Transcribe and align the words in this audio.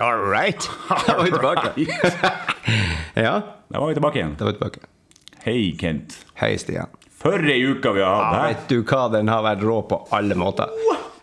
All 0.00 0.18
right. 0.18 0.70
Da 1.06 1.16
var 1.16 1.24
vi 1.24 1.30
tilbake. 1.30 1.70
ja, 3.14 3.42
Da 3.68 3.80
var 3.80 3.88
vi 3.88 3.94
tilbake 3.94 4.18
igjen. 4.18 4.34
da 4.38 4.44
var 4.44 4.52
vi 4.52 4.58
tilbake. 4.58 4.80
Hei, 5.42 5.76
Kent. 5.80 6.26
Hei, 6.34 6.58
Stian. 6.58 6.88
For 7.20 7.44
ei 7.52 7.60
uke 7.68 7.92
vi 7.92 8.00
har 8.00 8.16
hatt 8.16 8.36
her. 8.36 8.46
vet 8.48 8.68
du 8.72 8.78
hva, 8.80 9.08
den 9.12 9.28
har 9.28 9.44
vært 9.44 9.64
rå 9.64 9.82
på 9.88 9.98
alle 10.16 10.36
måter. 10.40 10.72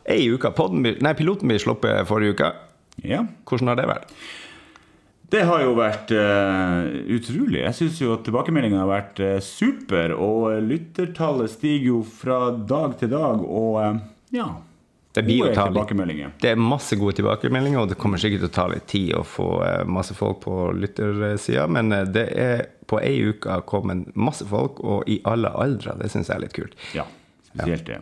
Ei 0.05 0.27
uke. 0.29 0.51
Podden, 0.53 0.85
nei, 0.85 1.13
piloten 1.17 1.49
blir 1.49 1.61
sluppet 1.61 2.05
forrige 2.09 2.35
uke. 2.37 2.51
Ja. 3.01 3.23
Hvordan 3.49 3.73
har 3.73 3.81
det 3.81 3.87
vært? 3.89 4.13
Det 5.33 5.41
har 5.49 5.65
jo 5.65 5.73
vært 5.75 6.13
uh, 6.13 6.85
utrolig. 7.17 7.63
Jeg 7.65 7.75
syns 7.81 7.97
jo 7.99 8.13
at 8.13 8.23
tilbakemeldingene 8.29 8.85
har 8.85 8.93
vært 8.93 9.23
uh, 9.25 9.33
super. 9.43 10.13
Og 10.13 10.51
eh, 10.53 10.61
lyttertallet 10.63 11.51
stiger 11.51 11.89
jo 11.95 12.05
fra 12.21 12.39
dag 12.53 12.93
til 13.01 13.11
dag. 13.11 13.41
Og 13.41 13.81
uh, 13.81 13.99
ja 14.37 14.51
Det 15.25 15.35
jo 15.37 15.45
gode 15.47 15.55
tilbakemeldinger. 15.57 16.31
Det 16.41 16.49
er 16.51 16.55
masse 16.61 16.95
gode 16.99 17.15
tilbakemeldinger, 17.17 17.79
og 17.81 17.89
det 17.89 17.97
kommer 17.97 18.17
sikkert 18.21 18.43
til 18.45 18.49
å 18.51 18.55
ta 18.57 18.67
litt 18.71 18.87
tid 18.91 19.13
å 19.17 19.23
få 19.25 19.47
eh, 19.65 19.83
masse 19.85 20.13
folk 20.17 20.41
på 20.43 20.57
lyttersida, 20.77 21.67
men 21.67 21.91
eh, 21.95 22.03
det 22.05 22.25
er 22.37 22.65
på 22.87 22.99
ei 23.03 23.15
uke 23.31 23.61
kommet 23.67 24.11
masse 24.15 24.45
folk, 24.47 24.79
og 24.83 25.09
i 25.11 25.19
alle 25.27 25.49
aldre. 25.51 25.97
Det 25.99 26.11
syns 26.13 26.29
jeg 26.29 26.37
er 26.37 26.43
litt 26.45 26.55
kult. 26.55 26.75
Ja, 26.95 27.03
spesielt 27.49 27.85
det. 27.89 28.01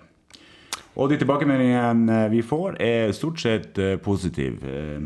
Og 0.95 1.09
de 1.11 1.17
tilbakemeldingene 1.19 2.29
vi 2.31 2.41
får, 2.45 2.77
er 2.79 3.11
stort 3.15 3.39
sett 3.43 3.77
eh, 3.79 3.95
positive. 3.97 4.57
Eh, 4.63 5.05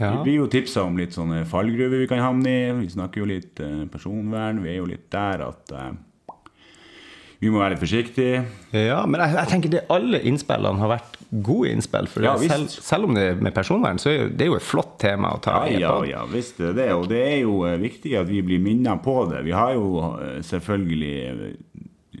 Ja. 0.00 0.08
Vi 0.16 0.22
blir 0.24 0.34
jo 0.40 0.46
tipsa 0.50 0.82
om 0.88 0.96
litt 0.98 1.12
sånne 1.14 1.42
fallgruver 1.46 2.00
vi 2.00 2.06
kan 2.08 2.18
havne 2.18 2.48
i. 2.50 2.60
Vi 2.80 2.88
snakker 2.90 3.20
jo 3.20 3.26
litt 3.28 3.60
eh, 3.60 3.84
personvern. 3.92 4.62
Vi 4.64 4.70
er 4.72 4.78
jo 4.80 4.86
litt 4.88 5.04
der 5.12 5.44
at 5.44 5.70
eh, 5.76 5.90
vi 7.42 7.50
må 7.50 7.58
være 7.58 7.74
litt 7.74 7.82
forsiktige. 7.82 8.44
Ja, 8.76 9.00
men 9.10 9.18
jeg, 9.24 9.34
jeg 9.34 9.50
tenker 9.50 9.72
det 9.72 9.80
alle 9.90 10.20
innspillene 10.30 10.78
har 10.78 10.92
vært 10.92 11.16
gode 11.42 11.72
innspill. 11.74 12.06
For 12.12 12.22
Ja, 12.22 12.36
selv, 12.38 12.68
selv 12.70 13.08
om 13.08 13.16
det 13.18 13.24
er 13.32 13.40
med 13.42 13.54
personvern, 13.56 13.98
så 13.98 14.12
er 14.12 14.16
jo, 14.20 14.28
det 14.30 14.46
er 14.46 14.50
jo 14.52 14.58
et 14.60 14.66
flott 14.68 14.92
tema 15.02 15.32
å 15.34 15.40
ta 15.42 15.56
Ja, 15.66 15.80
ja, 15.82 15.90
på. 15.98 16.06
ja, 16.12 16.22
visst 16.30 16.60
er 16.62 16.76
det. 16.78 16.86
Og 16.94 17.08
det 17.10 17.18
er 17.26 17.38
jo 17.42 17.56
eh, 17.66 17.74
viktig 17.82 18.14
at 18.20 18.30
vi 18.30 18.44
blir 18.46 18.62
minnet 18.62 19.02
på 19.02 19.16
det. 19.32 19.42
Vi 19.48 19.54
har 19.58 19.74
jo 19.74 19.88
eh, 20.20 20.38
selvfølgelig 20.46 21.14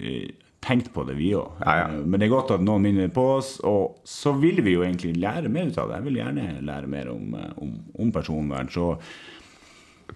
eh, 0.02 0.30
tenkt 0.62 0.90
på 0.94 1.04
det, 1.06 1.14
vi 1.18 1.32
òg. 1.38 1.54
Ja, 1.62 1.76
ja. 1.84 1.86
Men 2.02 2.18
det 2.22 2.26
er 2.28 2.34
godt 2.34 2.52
at 2.56 2.62
noen 2.66 2.82
minner 2.86 3.08
på 3.14 3.28
oss. 3.36 3.56
Og 3.66 4.00
så 4.08 4.34
vil 4.42 4.58
vi 4.66 4.74
jo 4.76 4.82
egentlig 4.86 5.14
lære 5.22 5.50
mer 5.52 5.70
ut 5.70 5.78
av 5.82 5.90
det. 5.90 6.00
Jeg 6.00 6.08
vil 6.10 6.20
gjerne 6.22 6.48
lære 6.66 6.90
mer 6.90 7.10
om, 7.14 7.34
om, 7.62 7.72
om 8.02 8.12
personvern. 8.14 8.70
Så 8.74 8.96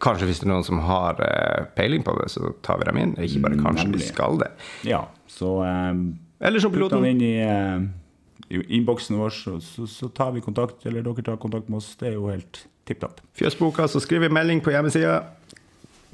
Kanskje 0.03 0.27
hvis 0.29 0.41
det 0.43 0.47
er 0.49 0.53
noen 0.53 0.65
som 0.67 0.79
har 0.85 1.21
eh, 1.25 1.65
peiling 1.77 2.03
på 2.05 2.15
det, 2.21 2.29
så 2.35 2.53
tar 2.63 2.79
vi 2.83 2.85
dem 2.91 2.99
inn. 3.03 3.15
Ikke 3.23 3.41
bare 3.47 3.57
kanskje, 3.61 3.89
vi 3.95 4.03
skal 4.05 4.39
det. 4.43 4.51
ja, 4.85 5.05
så 5.29 5.55
um, 5.65 6.19
Eller 6.41 6.61
som 6.61 6.71
Putt 6.73 6.79
piloten. 6.79 7.03
den 7.03 7.17
inn 7.17 7.23
i, 7.25 7.37
eh, 7.41 8.57
i 8.57 8.61
innboksen 8.79 9.17
vår, 9.19 9.31
så, 9.31 9.57
så, 9.61 9.87
så 9.89 10.09
tar 10.09 10.33
vi 10.37 10.41
kontakt. 10.45 10.85
Eller 10.87 11.03
dere 11.03 11.23
tar 11.25 11.37
kontakt 11.43 11.69
med 11.69 11.79
oss. 11.79 11.95
Det 11.97 12.09
er 12.11 12.19
jo 12.19 12.29
helt 12.29 12.65
tipp 12.87 13.01
topp. 13.01 13.21
Fjøsboka, 13.39 13.89
så 13.89 14.01
skriver 14.01 14.29
vi 14.29 14.35
melding 14.37 14.61
på 14.63 14.71
hjemmesida. 14.75 15.23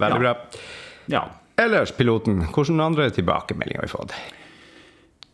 Veldig 0.01 0.23
Ja. 0.23 0.23
bra. 0.23 0.63
Ja. 1.13 1.25
Ellers, 1.61 1.91
piloten, 1.93 2.39
hvilke 2.49 2.79
andre 2.83 3.11
tilbakemeldinger 3.13 3.83
har 3.83 3.87
vi 3.87 3.93
fått? 3.93 4.15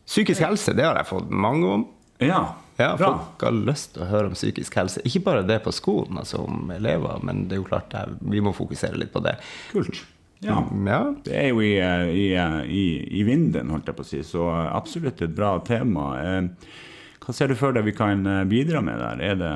Psykisk 0.09 0.41
helse, 0.41 0.73
det 0.75 0.83
har 0.83 0.97
jeg 0.99 1.07
fått 1.07 1.29
mange 1.31 1.69
om. 1.77 1.87
ja. 2.19 2.41
Ja, 2.79 2.93
Bra. 2.99 3.09
Folk 3.17 3.43
har 3.43 3.57
lyst 3.57 3.93
til 3.95 4.05
å 4.05 4.09
høre 4.09 4.29
om 4.31 4.37
psykisk 4.37 4.77
helse. 4.79 5.03
Ikke 5.07 5.23
bare 5.25 5.43
det 5.47 5.59
på 5.65 5.73
skolen, 5.75 6.17
altså 6.21 6.45
om 6.45 6.69
elever, 6.71 7.19
men 7.27 7.43
det 7.49 7.57
er 7.57 7.61
jo 7.63 7.67
klart 7.67 7.93
er, 7.99 8.13
vi 8.21 8.39
må 8.45 8.53
fokusere 8.55 8.99
litt 9.01 9.11
på 9.13 9.21
det. 9.25 9.35
Kult. 9.73 9.99
Ja. 10.39 10.61
Ja, 10.87 10.99
Det 11.25 11.33
er 11.35 11.49
jo 11.49 11.59
i, 11.59 11.73
i, 11.75 12.27
i, 12.71 12.85
i 13.19 13.23
vinden, 13.27 13.73
holdt 13.73 13.89
jeg 13.91 13.97
på 13.97 14.05
å 14.05 14.07
si, 14.07 14.21
så 14.23 14.45
eh, 14.53 14.69
absolutt 14.77 15.19
et 15.25 15.33
bra 15.35 15.57
tema. 15.67 16.13
Eh, 16.23 16.77
Hva 17.25 17.35
ser 17.35 17.51
du 17.51 17.57
for 17.59 17.75
deg 17.75 17.83
vi 17.89 17.95
kan 17.97 18.23
eh, 18.23 18.45
bidra 18.47 18.79
med 18.81 19.01
der? 19.03 19.19
Er 19.33 19.35
det 19.41 19.51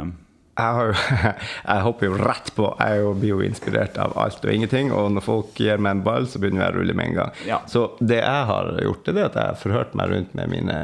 jeg, 0.60 0.74
har 0.76 0.92
jeg 1.72 1.86
hopper 1.88 2.10
jo 2.10 2.18
rett 2.20 2.52
på. 2.58 2.68
Jeg 2.84 3.14
blir 3.22 3.32
jo 3.32 3.40
inspirert 3.48 3.96
av 4.04 4.18
alt 4.20 4.44
og 4.44 4.52
ingenting. 4.54 4.92
Og 4.94 5.08
når 5.16 5.26
folk 5.26 5.64
gir 5.64 5.80
meg 5.82 5.96
en 5.98 6.04
ball, 6.06 6.28
så 6.30 6.44
begynner 6.44 6.66
jeg 6.68 6.76
å 6.76 6.78
rulle 6.82 6.98
med 7.00 7.14
en 7.14 7.18
gang. 7.22 7.40
Ja. 7.48 7.62
Så 7.72 7.88
det 8.04 8.20
jeg 8.20 8.44
har 8.52 8.76
gjort, 8.84 9.08
er 9.10 9.24
at 9.24 9.40
jeg 9.40 9.54
har 9.54 9.64
forhørt 9.64 9.96
meg 9.98 10.12
rundt 10.12 10.36
med 10.38 10.52
mine 10.52 10.78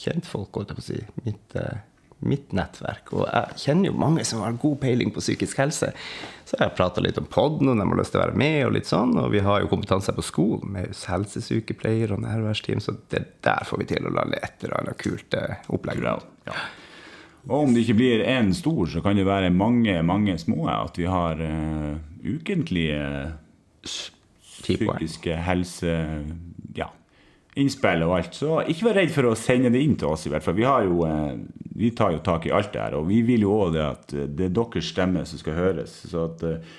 kjentfolk, 0.00 0.50
holdt 0.56 0.72
jeg 0.72 0.80
på 0.80 0.84
å 0.84 0.88
si. 0.88 1.00
Mitt, 1.26 1.56
eh, 1.56 1.80
mitt 2.20 2.52
nettverk. 2.56 3.12
Og 3.16 3.24
jeg 3.28 3.60
kjenner 3.64 3.90
jo 3.90 4.00
mange 4.00 4.24
som 4.28 4.42
har 4.44 4.58
god 4.60 4.80
peiling 4.82 5.12
på 5.14 5.22
psykisk 5.22 5.60
helse. 5.62 5.92
Så 6.44 6.58
jeg 6.58 6.66
har 6.66 6.76
prata 6.76 7.02
litt 7.04 7.18
om 7.20 7.28
podden, 7.30 7.70
og 7.70 7.78
de 7.78 7.86
har 7.86 8.00
lyst 8.00 8.12
til 8.14 8.20
å 8.20 8.24
være 8.26 8.40
med, 8.42 8.58
og 8.66 8.74
litt 8.76 8.90
sånn. 8.90 9.14
Og 9.20 9.30
vi 9.32 9.44
har 9.46 9.62
jo 9.62 9.70
kompetanse 9.70 10.14
på 10.16 10.26
skolen 10.26 10.74
med 10.76 10.92
helsesykepleier 11.08 12.12
og 12.16 12.24
nærværsteam, 12.26 12.82
så 12.82 12.96
det 13.12 13.24
der 13.46 13.64
får 13.68 13.82
vi 13.82 13.90
til 13.94 14.08
å 14.08 14.14
lande 14.14 14.40
et 14.42 14.64
eller 14.64 14.82
annet 14.82 15.00
kult 15.00 15.38
eh, 15.38 15.64
opplegg. 15.72 16.04
Ja. 16.48 16.60
Og 17.48 17.64
om 17.64 17.74
det 17.74 17.86
ikke 17.86 18.00
blir 18.02 18.26
én 18.28 18.52
stor, 18.56 18.84
så 18.92 19.00
kan 19.04 19.16
det 19.16 19.24
være 19.28 19.52
mange, 19.54 19.94
mange 20.04 20.36
små. 20.38 20.66
At 20.68 20.98
vi 21.00 21.08
har 21.08 21.40
uh, 21.40 21.96
ukentlige 22.20 23.32
psykiske 24.60 25.36
helse... 25.46 25.94
Innspill 27.58 28.04
og 28.06 28.14
alt. 28.14 28.36
Så 28.38 28.60
ikke 28.70 28.90
vær 28.90 29.00
redd 29.00 29.10
for 29.14 29.26
å 29.26 29.38
sende 29.38 29.72
det 29.74 29.82
inn 29.82 29.96
til 29.98 30.12
oss, 30.12 30.28
i 30.28 30.30
hvert 30.30 30.44
fall. 30.44 30.54
Vi, 30.54 30.68
har 30.68 30.84
jo, 30.86 31.00
eh, 31.08 31.40
vi 31.80 31.90
tar 31.98 32.14
jo 32.14 32.22
tak 32.22 32.46
i 32.46 32.54
alt 32.54 32.70
det 32.74 32.84
her. 32.84 33.00
Og 33.00 33.08
vi 33.08 33.24
vil 33.26 33.42
jo 33.46 33.56
òg 33.64 33.74
det 33.74 33.82
at 33.88 34.14
eh, 34.14 34.28
det 34.30 34.46
er 34.50 34.54
deres 34.60 34.92
stemme 34.92 35.24
som 35.26 35.42
skal 35.42 35.58
høres. 35.58 35.96
Så 36.10 36.28
at 36.28 36.46
eh, 36.46 36.78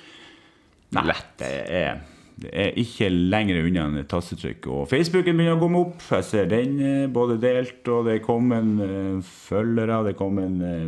Nei, 0.91 1.05
det 1.39 1.49
er, 1.71 2.01
det 2.41 2.49
er 2.51 2.79
ikke 2.79 3.07
lenger 3.11 3.61
unna 3.61 3.85
enn 3.87 3.99
et 4.01 4.09
tastetrykk. 4.11 4.67
Og 4.73 4.89
Facebooken 4.91 5.37
begynner 5.37 5.55
å 5.55 5.61
komme 5.61 5.83
opp. 5.85 6.03
Jeg 6.17 6.27
ser 6.27 6.49
den 6.51 6.73
både 7.13 7.37
delt, 7.39 7.79
og 7.91 8.07
det 8.07 8.17
er 8.17 8.25
kommet 8.25 8.83
eh, 8.87 9.19
følgere, 9.23 10.01
det 10.07 10.15
er 10.15 10.19
kommet 10.19 10.65
eh, 10.67 10.87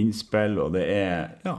innspill, 0.00 0.58
og 0.64 0.74
det 0.76 0.84
er 0.92 1.14
ja, 1.46 1.58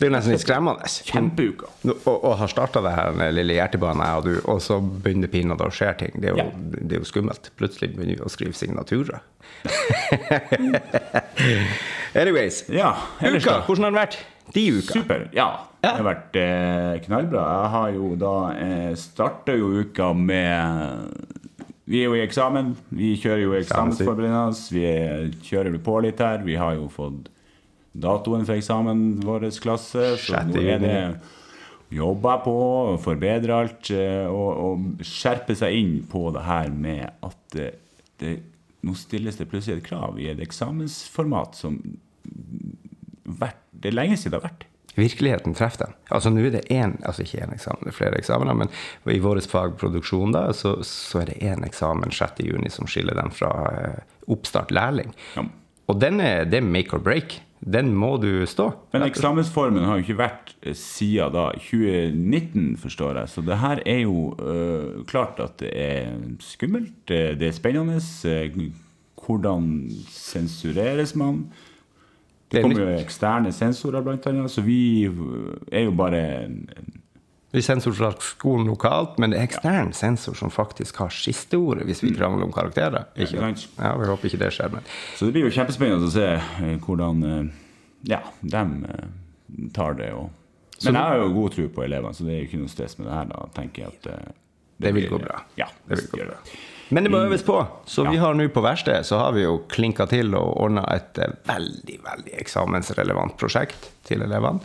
Det 0.00 0.06
er 0.06 0.08
jo 0.08 0.14
nesten 0.16 0.32
litt 0.32 0.40
skremmende. 0.40 0.88
kjempeuka. 1.04 1.66
Å 1.84 1.92
Og, 2.08 2.14
og 2.24 2.36
har 2.40 2.48
starta 2.48 2.80
det 2.80 2.92
her 2.96 3.10
den 3.12 3.34
lille 3.36 3.52
hjertebanen, 3.58 4.00
jeg 4.00 4.16
og 4.16 4.24
du, 4.24 4.34
og 4.48 4.62
så 4.64 4.78
begynner 4.80 5.28
pinadø 5.28 5.66
å 5.68 5.74
skje 5.76 5.90
ting. 6.00 6.14
Det 6.16 6.30
er, 6.30 6.38
jo, 6.38 6.40
Ja. 6.40 6.46
det 6.88 6.96
er 6.96 7.02
jo 7.02 7.08
skummelt. 7.10 7.50
Plutselig 7.60 7.90
begynner 7.94 8.16
vi 8.16 8.24
å 8.24 8.32
skrive 8.32 8.56
signaturer. 8.56 9.20
Anyways. 12.14 12.64
Ja, 12.72 12.94
ellers 13.20 13.44
Uka, 13.46 13.60
hvordan 13.66 13.84
har 13.84 13.90
den 13.92 14.00
vært? 14.00 14.16
De 14.54 14.64
uka? 14.80 14.92
Super. 14.96 15.26
Ja, 15.36 15.48
det 15.84 15.92
har 15.94 16.06
vært 16.08 16.36
eh, 16.40 16.96
knallbra. 17.04 17.42
Jeg 17.62 17.70
har 17.74 17.92
jo 17.94 18.08
da 18.18 18.32
eh, 18.56 18.94
starta 18.98 19.54
jo 19.56 19.68
uka 19.84 20.10
med 20.16 21.12
Vi 21.90 22.00
er 22.02 22.08
jo 22.10 22.16
i 22.18 22.24
eksamen. 22.24 22.72
Vi 22.94 23.12
kjører 23.22 23.44
jo 23.44 23.54
eksamensforberedende. 23.60 24.56
Vi 24.74 24.82
er- 24.90 25.30
kjører 25.46 25.78
på 25.86 26.00
litt 26.02 26.18
her. 26.24 26.42
Vi 26.46 26.56
har 26.58 26.74
jo 26.80 26.88
fått 26.90 27.28
datoen 27.92 28.46
for 28.46 28.56
eksamen, 28.56 29.04
vår 29.26 29.50
klasse. 29.62 30.14
Så 30.20 30.42
nå 30.46 30.62
er 30.62 30.82
det 30.82 30.96
jobber 31.90 32.42
på 32.44 32.54
å 32.54 32.98
alt 33.56 33.90
eh, 33.90 34.26
og, 34.30 34.50
og 34.62 35.04
skjerpe 35.06 35.56
seg 35.58 35.74
inn 35.74 35.94
på 36.10 36.28
det 36.34 36.44
her 36.46 36.70
med 36.70 37.08
at 37.26 37.38
det, 37.56 37.70
det, 38.22 38.36
nå 38.86 38.94
stilles 38.94 39.40
det 39.40 39.48
plutselig 39.50 39.80
et 39.80 39.88
krav 39.90 40.20
i 40.20 40.30
et 40.30 40.40
eksamensformat 40.40 41.58
som 41.58 41.80
vært, 43.24 43.58
det 43.72 43.90
er 43.90 43.98
lenge 43.98 44.18
siden 44.18 44.36
det 44.36 44.40
har 44.40 44.48
vært. 44.52 44.66
Virkeligheten 44.98 45.54
treffer 45.54 45.84
dem. 45.84 45.92
Altså 46.10 46.32
Nå 46.32 46.42
er 46.44 46.54
det 46.56 46.64
én, 46.74 46.96
altså 47.06 47.24
ikke 47.24 47.44
én 47.44 47.54
eksamen, 47.54 47.84
det 47.86 47.92
er 47.92 47.98
flere 47.98 48.18
eksamener, 48.18 48.56
men 48.58 48.72
i 49.10 49.20
vårt 49.22 49.46
fag 49.50 49.76
produksjon 49.80 50.34
da, 50.34 50.48
så, 50.56 50.76
så 50.86 51.22
er 51.22 51.30
det 51.30 51.38
én 51.46 51.66
eksamen 51.66 52.14
6. 52.14 52.42
juni 52.46 52.72
som 52.74 52.90
skiller 52.90 53.18
dem 53.18 53.30
fra 53.34 53.52
eh, 53.70 54.00
oppstart 54.30 54.74
lærling. 54.74 55.14
Ja. 55.36 55.46
Og 55.90 56.02
den 56.02 56.20
er, 56.22 56.44
det 56.46 56.60
er 56.60 56.66
make 56.66 56.94
or 56.94 57.02
break. 57.02 57.40
Den 57.60 57.92
må 57.94 58.16
du 58.16 58.46
stå. 58.48 58.70
Men 58.92 59.02
eksamensformen 59.04 59.84
har 59.84 59.98
jo 59.98 60.04
ikke 60.06 60.16
vært 60.18 60.54
eh, 60.62 60.74
siden 60.74 61.34
da 61.34 61.50
2019, 61.60 62.76
forstår 62.80 63.18
jeg. 63.20 63.28
Så 63.28 63.44
det 63.44 63.58
her 63.60 63.82
er 63.84 63.98
jo 64.06 64.34
øh, 64.40 65.04
klart 65.04 65.40
at 65.44 65.58
det 65.60 65.72
er 65.76 66.14
skummelt, 66.40 66.94
det, 67.08 67.38
det 67.40 67.48
er 67.48 67.52
spennende. 67.52 68.00
eh, 68.24 68.70
Hvordan 69.20 69.90
sensureres 70.08 71.14
man? 71.14 71.44
Det 72.50 72.58
er 72.58 72.62
kommer 72.62 72.80
jo 72.80 72.98
eksterne 72.98 73.52
sensorer, 73.52 74.00
blant 74.02 74.26
annet. 74.26 74.50
Så 74.50 74.64
vi 74.64 75.04
er 75.70 75.84
jo 75.84 75.90
bare 75.90 76.22
en 76.46 76.68
Vi 77.52 77.62
sensorer 77.66 78.14
skolen 78.22 78.68
lokalt, 78.70 79.16
men 79.18 79.32
det 79.32 79.40
er 79.40 79.48
ekstern 79.48 79.88
sensor 79.96 80.36
som 80.38 80.52
faktisk 80.54 81.00
har 81.02 81.10
siste 81.10 81.58
ordet 81.58 81.88
hvis 81.88 82.02
vi 82.04 82.12
krangler 82.14 82.46
om 82.46 82.52
karakterer. 82.54 83.08
Ikke? 83.18 83.40
Ja, 83.80 83.96
Vi 83.98 84.06
håper 84.06 84.30
ikke 84.30 84.38
det 84.44 84.52
skjer, 84.54 84.70
men 84.76 84.86
Så 85.16 85.26
det 85.26 85.34
blir 85.34 85.48
jo 85.48 85.54
kjempespennende 85.56 86.06
å 86.06 86.12
se 86.14 86.28
eh, 86.38 86.76
hvordan 86.84 87.24
eh, 87.26 87.48
ja, 88.12 88.20
de 88.40 88.62
eh, 88.92 89.08
tar 89.74 89.98
det. 89.98 90.12
Og. 90.14 90.30
Men 90.84 90.94
jeg 90.94 91.02
har 91.02 91.18
jo 91.24 91.32
god 91.34 91.56
tro 91.56 91.66
på 91.74 91.82
elevene, 91.88 92.14
så 92.14 92.24
det 92.28 92.36
er 92.36 92.38
jo 92.44 92.48
ikke 92.52 92.60
noe 92.62 92.70
stress 92.72 92.94
med 93.00 93.08
det 93.10 93.16
her. 93.18 93.32
Da 93.32 93.42
tenker 93.58 93.82
jeg 93.82 93.96
at 93.96 94.06
det, 94.06 94.18
Det 94.80 94.92
vil 94.94 95.02
blir- 95.08 95.10
gå 95.16 95.22
bra. 95.26 95.40
Ja, 95.58 95.66
Det 95.88 95.98
vil 95.98 96.06
gå 96.14 96.28
bra. 96.30 96.38
Men 96.90 97.04
det 97.04 97.10
må 97.12 97.18
øves 97.26 97.42
på. 97.46 97.58
Så 97.86 98.06
vi 98.10 98.16
har 98.18 98.34
nå 98.34 98.46
på 98.50 98.62
verkstedet 98.64 99.04
så 99.06 99.18
har 99.18 99.34
vi 99.34 99.42
jo 99.44 99.58
klinka 99.70 100.06
til 100.10 100.34
og 100.34 100.54
ordna 100.58 100.82
et 100.94 101.18
veldig 101.46 101.98
veldig 102.06 102.32
eksamensrelevant 102.40 103.36
prosjekt 103.38 103.90
til 104.06 104.22
elevene. 104.22 104.58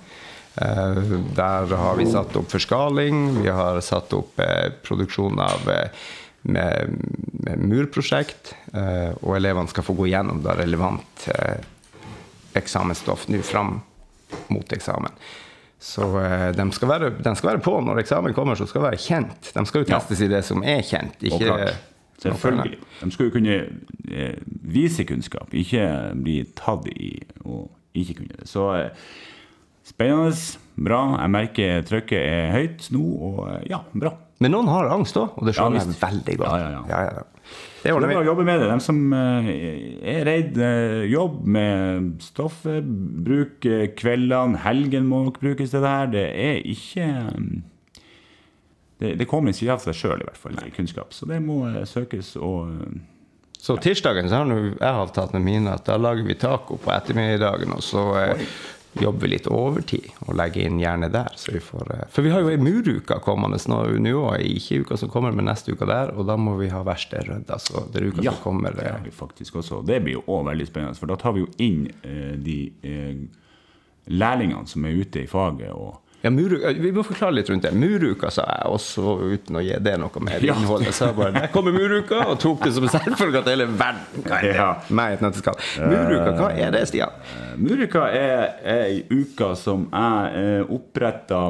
Eh, 0.61 0.99
Der 1.35 1.75
har 1.75 1.95
vi 1.99 2.05
satt 2.07 2.35
opp 2.39 2.51
forskaling, 2.51 3.41
vi 3.43 3.49
har 3.51 3.81
satt 3.83 4.13
opp 4.15 4.39
eh, 4.39 4.69
produksjon 4.85 5.39
av 5.43 5.69
eh, 5.71 5.89
med, 6.45 6.93
med 7.41 7.63
murprosjekt, 7.65 8.51
og 9.25 9.31
elevene 9.33 9.71
skal 9.71 9.81
få 9.87 9.95
gå 9.97 10.05
gjennom 10.11 10.43
da 10.45 10.53
relevant 10.59 11.23
eksamensstoff 12.53 13.23
nå 13.33 13.39
fram 13.41 13.79
mot 14.53 14.73
eksamen. 14.77 15.09
Så 15.81 16.05
de, 16.55 16.65
skal 16.77 16.91
være, 16.91 17.09
de 17.17 17.33
skal 17.37 17.49
være 17.49 17.63
på 17.65 17.73
når 17.81 18.03
eksamen 18.03 18.35
kommer, 18.37 18.57
så 18.61 18.67
skal 18.69 18.83
de 18.83 18.87
være 18.91 19.01
kjent. 19.01 19.49
De 19.57 19.65
skal 19.65 19.81
jo 19.81 19.87
Ja. 19.89 19.97
testes 19.97 20.21
i 20.21 20.29
det 20.31 20.43
som 20.45 20.61
er 20.63 20.85
kjent. 20.85 21.17
Ikke. 21.25 21.73
Selvfølgelig. 22.21 22.77
De 23.01 23.11
skal 23.11 23.25
jo 23.25 23.33
kunne 23.39 23.57
vise 24.77 25.03
kunnskap, 25.09 25.49
ikke 25.53 25.87
bli 26.21 26.43
tatt 26.61 26.85
i 26.93 27.15
å 27.41 27.65
ikke 27.97 28.19
kunne 28.21 28.37
det. 28.37 28.47
Så 28.53 28.69
spennende, 29.85 30.35
bra. 30.75 31.01
Jeg 31.21 31.33
merker 31.35 31.85
trykket 31.87 32.19
er 32.19 32.51
høyt 32.55 32.89
nå, 32.95 33.03
og 33.29 33.41
eh, 33.53 33.61
ja, 33.71 33.83
bra. 33.93 34.15
Men 34.43 34.51
noen 34.51 34.67
har 34.67 34.89
angst 34.91 35.15
òg, 35.15 35.37
og 35.39 35.47
det 35.47 35.53
skjønner 35.55 35.85
jeg 35.85 35.95
veldig 36.01 36.35
godt. 36.41 36.59
Ja, 36.59 36.73
ja, 36.91 37.03
ja. 37.21 37.23
Det 37.85 37.91
Det 37.93 37.93
er 37.93 38.09
bra 38.09 38.17
å 38.23 38.25
jobbe 38.25 38.43
med 38.47 38.59
det. 38.59 38.67
De 38.71 38.81
som 38.81 38.99
eh, 39.13 39.47
er 40.11 40.25
redd, 40.27 40.57
eh, 40.57 41.05
jobb 41.11 41.45
med 41.55 42.09
stoffet. 42.25 42.83
Bruk 43.27 43.67
kveldene, 43.99 44.59
helgen 44.65 45.07
må 45.07 45.21
nok 45.27 45.39
brukes 45.39 45.71
til 45.71 45.85
det 45.85 45.93
her. 45.93 46.11
Det 46.17 46.27
er 46.33 46.61
ikke 46.65 47.09
Det, 48.95 49.17
det 49.19 49.27
kommer 49.27 49.51
ikke 49.51 49.73
av 49.73 49.81
seg 49.83 49.95
sjøl, 49.99 50.21
i 50.23 50.27
hvert 50.27 50.39
fall, 50.39 50.59
kunnskap. 50.75 51.11
Så 51.13 51.27
det 51.27 51.41
må 51.43 51.61
søkes 51.85 52.35
og 52.39 52.71
Så 53.59 53.75
tirsdagen 53.81 54.29
så 54.29 54.39
har 54.39 54.51
jeg 54.55 54.79
avtalt 54.87 55.33
med 55.35 55.43
mine 55.43 55.73
at 55.75 55.83
da 55.87 55.97
lager 55.97 56.23
vi 56.23 56.35
taco 56.39 56.77
på 56.79 56.91
ettermiddagen, 56.95 57.73
og 57.75 57.83
så 57.83 58.03
eh, 58.21 58.43
jobber 59.01 59.25
vi 59.25 59.27
litt 59.33 59.47
overtid 59.51 60.05
og 60.25 60.35
legge 60.39 60.63
inn 60.63 60.79
gjerne 60.79 61.09
der. 61.11 61.31
Så 61.35 61.51
vi 61.51 61.59
får, 61.59 61.89
eh, 61.95 62.03
for 62.09 62.21
vi 62.23 62.31
har 62.31 62.41
jo 62.41 62.49
ei 62.53 62.57
muruke 62.61 63.17
kommende 63.23 63.57
nå, 63.67 63.79
nå 63.99 64.21
ikke 64.39 64.81
uka 64.85 64.97
som 64.97 65.09
kommer, 65.09 65.31
men 65.35 65.45
neste 65.49 65.73
uke 65.75 65.85
der. 65.89 66.13
Og 66.15 66.25
da 66.29 66.37
må 66.37 66.55
vi 66.59 66.69
ha 66.71 66.83
verkstedet 66.83 67.27
rydda. 67.29 67.59
Så 67.59 67.85
det 67.91 68.01
er 68.01 68.07
uka 68.11 68.23
Ja, 68.23 68.31
som 68.31 68.43
kommer. 68.43 68.71
det 68.75 68.87
har 68.91 69.01
vi 69.03 69.11
faktisk 69.11 69.55
også. 69.61 69.81
Det 69.85 70.01
blir 70.03 70.13
jo 70.19 70.23
òg 70.27 70.45
veldig 70.51 70.67
spennende, 70.67 70.95
for 70.99 71.07
da 71.07 71.15
tar 71.15 71.33
vi 71.33 71.43
jo 71.45 71.51
inn 71.59 71.87
eh, 72.03 72.35
de 72.37 72.59
eh, 72.83 73.15
lærlingene 74.07 74.67
som 74.67 74.85
er 74.85 75.01
ute 75.01 75.23
i 75.23 75.27
faget. 75.27 75.71
og 75.71 76.01
Ja, 76.25 76.31
muruka, 76.33 76.73
Vi 76.81 76.91
må 76.95 77.03
forklare 77.05 77.37
litt 77.37 77.49
rundt 77.53 77.67
det. 77.67 77.71
Muruka, 77.77 78.31
sa 78.33 78.47
jeg, 78.49 78.71
også 78.73 79.15
uten 79.35 79.59
å 79.59 79.63
gi 79.63 79.77
det 79.85 79.95
noe 80.01 80.25
mer 80.25 80.41
Ja. 80.43 80.55
innhold. 80.57 80.87
Jeg 80.89 80.97
sa 80.97 81.11
bare 81.13 81.31
der 81.37 81.51
kommer 81.53 81.75
muruka, 81.75 82.23
og 82.25 82.39
tok 82.41 82.65
det 82.65 82.73
som 82.73 82.87
selvfølge 82.89 83.43
at 83.43 83.51
hele 83.53 83.69
verden 83.69 84.25
kan 84.25 84.41
det. 84.41 84.55
Ja. 84.57 84.71
Meg 84.89 85.19
et 85.19 85.25
nøtteskall. 85.25 85.59
Muruka, 85.85 86.33
hva 86.39 86.49
er 86.57 86.73
det, 86.75 86.87
Stian? 86.89 87.13
Muruka 87.61 87.85
Murika 87.85 88.07
er 88.09 88.53
ei 88.65 89.03
uke 89.11 89.51
som 89.59 89.85
jeg 89.91 90.35
eh, 90.39 90.73
oppretta 90.73 91.41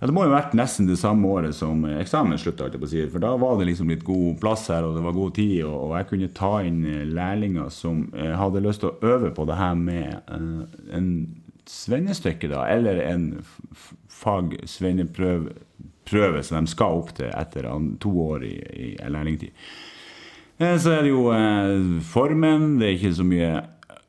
ja, 0.00 0.06
Det 0.06 0.12
må 0.14 0.24
jo 0.24 0.32
ha 0.32 0.38
vært 0.38 0.54
nesten 0.58 0.88
det 0.88 0.96
samme 1.00 1.28
året 1.30 1.54
som 1.56 1.84
eh, 1.88 1.98
eksamen 2.02 2.38
slutta. 2.40 2.70
For 2.72 3.22
da 3.22 3.34
var 3.40 3.58
det 3.58 3.68
liksom 3.70 3.90
litt 3.92 4.04
god 4.06 4.38
plass 4.40 4.68
her, 4.72 4.86
og 4.86 4.96
det 4.96 5.04
var 5.04 5.16
god 5.16 5.34
tid, 5.36 5.64
og, 5.68 5.94
jeg 5.98 6.08
kunne 6.10 6.32
ta 6.36 6.52
inn 6.66 6.82
eh, 6.88 7.04
lærlinger 7.08 7.70
som 7.74 8.06
eh, 8.16 8.34
hadde 8.38 8.64
lyst 8.64 8.84
til 8.84 8.92
å 8.92 9.14
øve 9.14 9.34
på 9.36 9.46
det 9.48 9.58
her 9.60 9.74
med 9.78 10.14
eh, 10.32 10.96
en 10.96 11.10
svennestykke, 11.70 12.48
da, 12.52 12.66
eller 12.70 13.00
en 13.04 13.44
fag-svenneprøve 14.14 16.42
som 16.44 16.60
de 16.60 16.66
skal 16.70 17.00
opp 17.00 17.10
til 17.16 17.28
etter 17.32 17.62
to 18.02 18.12
år 18.26 18.40
i, 18.46 18.54
i 18.86 18.88
lærlingtid. 19.08 19.50
Eh, 20.58 20.78
Så 20.78 20.90
er 20.92 21.02
det 21.02 21.14
jo 21.14 21.32
eh, 21.34 22.00
formen, 22.06 22.78
det 22.80 22.88
er 22.88 22.94
ikke 22.98 23.18
så 23.18 23.24
mye 23.26 23.50